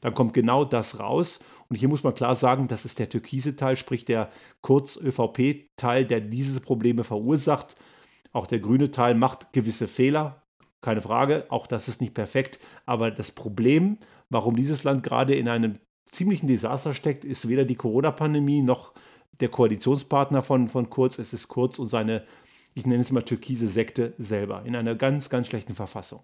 Dann 0.00 0.14
kommt 0.14 0.34
genau 0.34 0.64
das 0.64 1.00
raus. 1.00 1.40
Und 1.68 1.76
hier 1.76 1.88
muss 1.88 2.02
man 2.02 2.14
klar 2.14 2.34
sagen, 2.34 2.68
das 2.68 2.84
ist 2.84 2.98
der 2.98 3.08
türkise 3.08 3.56
Teil, 3.56 3.76
sprich 3.76 4.04
der 4.04 4.30
Kurz-ÖVP-Teil, 4.62 6.06
der 6.06 6.20
diese 6.20 6.60
Probleme 6.60 7.04
verursacht. 7.04 7.76
Auch 8.32 8.46
der 8.46 8.60
grüne 8.60 8.90
Teil 8.90 9.14
macht 9.14 9.52
gewisse 9.52 9.88
Fehler, 9.88 10.42
keine 10.80 11.00
Frage, 11.00 11.46
auch 11.48 11.66
das 11.66 11.88
ist 11.88 12.00
nicht 12.00 12.14
perfekt. 12.14 12.58
Aber 12.86 13.10
das 13.10 13.32
Problem, 13.32 13.98
warum 14.30 14.56
dieses 14.56 14.84
Land 14.84 15.02
gerade 15.02 15.34
in 15.34 15.48
einem 15.48 15.78
ziemlichen 16.04 16.46
Desaster 16.46 16.94
steckt, 16.94 17.24
ist 17.24 17.48
weder 17.48 17.64
die 17.64 17.74
Corona-Pandemie 17.74 18.62
noch 18.62 18.92
der 19.40 19.48
Koalitionspartner 19.48 20.42
von, 20.42 20.68
von 20.68 20.90
Kurz. 20.90 21.18
Es 21.18 21.32
ist 21.32 21.48
Kurz 21.48 21.78
und 21.78 21.88
seine, 21.88 22.24
ich 22.74 22.86
nenne 22.86 23.02
es 23.02 23.12
mal 23.12 23.22
türkise 23.22 23.68
Sekte 23.68 24.14
selber, 24.18 24.62
in 24.64 24.76
einer 24.76 24.94
ganz, 24.94 25.30
ganz 25.30 25.48
schlechten 25.48 25.74
Verfassung. 25.74 26.22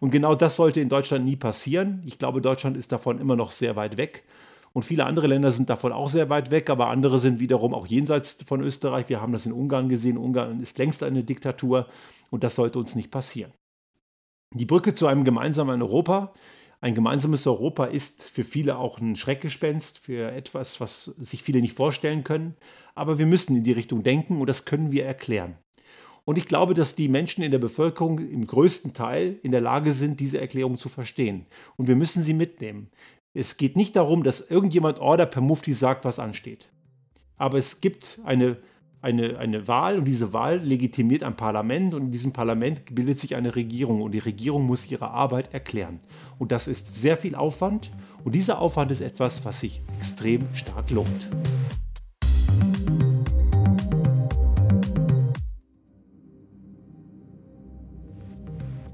Und 0.00 0.10
genau 0.10 0.34
das 0.34 0.56
sollte 0.56 0.80
in 0.80 0.88
Deutschland 0.88 1.24
nie 1.24 1.36
passieren. 1.36 2.02
Ich 2.04 2.18
glaube, 2.18 2.40
Deutschland 2.40 2.76
ist 2.76 2.92
davon 2.92 3.20
immer 3.20 3.36
noch 3.36 3.50
sehr 3.50 3.76
weit 3.76 3.96
weg. 3.96 4.24
Und 4.72 4.84
viele 4.84 5.04
andere 5.04 5.26
Länder 5.26 5.50
sind 5.50 5.68
davon 5.68 5.92
auch 5.92 6.08
sehr 6.08 6.30
weit 6.30 6.50
weg, 6.50 6.70
aber 6.70 6.88
andere 6.88 7.18
sind 7.18 7.40
wiederum 7.40 7.74
auch 7.74 7.86
jenseits 7.86 8.42
von 8.46 8.62
Österreich. 8.62 9.08
Wir 9.08 9.20
haben 9.20 9.32
das 9.32 9.46
in 9.46 9.52
Ungarn 9.52 9.88
gesehen. 9.88 10.16
Ungarn 10.16 10.60
ist 10.60 10.78
längst 10.78 11.02
eine 11.02 11.24
Diktatur 11.24 11.88
und 12.30 12.42
das 12.42 12.54
sollte 12.54 12.78
uns 12.78 12.94
nicht 12.94 13.10
passieren. 13.10 13.52
Die 14.54 14.66
Brücke 14.66 14.94
zu 14.94 15.06
einem 15.06 15.24
gemeinsamen 15.24 15.82
Europa. 15.82 16.32
Ein 16.80 16.94
gemeinsames 16.94 17.46
Europa 17.46 17.84
ist 17.84 18.22
für 18.22 18.44
viele 18.44 18.76
auch 18.76 18.98
ein 18.98 19.14
Schreckgespenst, 19.14 19.98
für 19.98 20.32
etwas, 20.32 20.80
was 20.80 21.04
sich 21.04 21.42
viele 21.42 21.60
nicht 21.60 21.76
vorstellen 21.76 22.24
können. 22.24 22.56
Aber 22.94 23.18
wir 23.18 23.26
müssen 23.26 23.56
in 23.56 23.64
die 23.64 23.72
Richtung 23.72 24.02
denken 24.02 24.40
und 24.40 24.48
das 24.48 24.64
können 24.64 24.90
wir 24.90 25.06
erklären. 25.06 25.56
Und 26.24 26.38
ich 26.38 26.46
glaube, 26.46 26.74
dass 26.74 26.94
die 26.94 27.08
Menschen 27.08 27.42
in 27.42 27.50
der 27.50 27.58
Bevölkerung 27.58 28.18
im 28.18 28.46
größten 28.46 28.94
Teil 28.94 29.38
in 29.42 29.50
der 29.50 29.60
Lage 29.60 29.92
sind, 29.92 30.20
diese 30.20 30.40
Erklärung 30.40 30.78
zu 30.78 30.88
verstehen. 30.88 31.46
Und 31.76 31.88
wir 31.88 31.96
müssen 31.96 32.22
sie 32.22 32.34
mitnehmen. 32.34 32.90
Es 33.34 33.56
geht 33.56 33.76
nicht 33.76 33.96
darum, 33.96 34.22
dass 34.22 34.50
irgendjemand 34.50 34.98
Order 34.98 35.26
per 35.26 35.40
Mufti 35.40 35.72
sagt, 35.72 36.04
was 36.04 36.18
ansteht. 36.18 36.68
Aber 37.38 37.56
es 37.56 37.80
gibt 37.80 38.20
eine, 38.24 38.58
eine, 39.00 39.38
eine 39.38 39.66
Wahl 39.68 39.98
und 39.98 40.04
diese 40.04 40.32
Wahl 40.32 40.58
legitimiert 40.58 41.22
ein 41.22 41.36
Parlament 41.36 41.94
und 41.94 42.02
in 42.02 42.12
diesem 42.12 42.32
Parlament 42.32 42.94
bildet 42.94 43.18
sich 43.18 43.34
eine 43.34 43.56
Regierung 43.56 44.02
und 44.02 44.12
die 44.12 44.18
Regierung 44.18 44.66
muss 44.66 44.90
ihre 44.90 45.10
Arbeit 45.10 45.52
erklären. 45.54 46.00
Und 46.38 46.52
das 46.52 46.68
ist 46.68 46.94
sehr 46.94 47.16
viel 47.16 47.34
Aufwand 47.34 47.90
und 48.22 48.34
dieser 48.34 48.58
Aufwand 48.60 48.90
ist 48.90 49.00
etwas, 49.00 49.44
was 49.46 49.60
sich 49.60 49.80
extrem 49.96 50.42
stark 50.54 50.90
lohnt. 50.90 51.28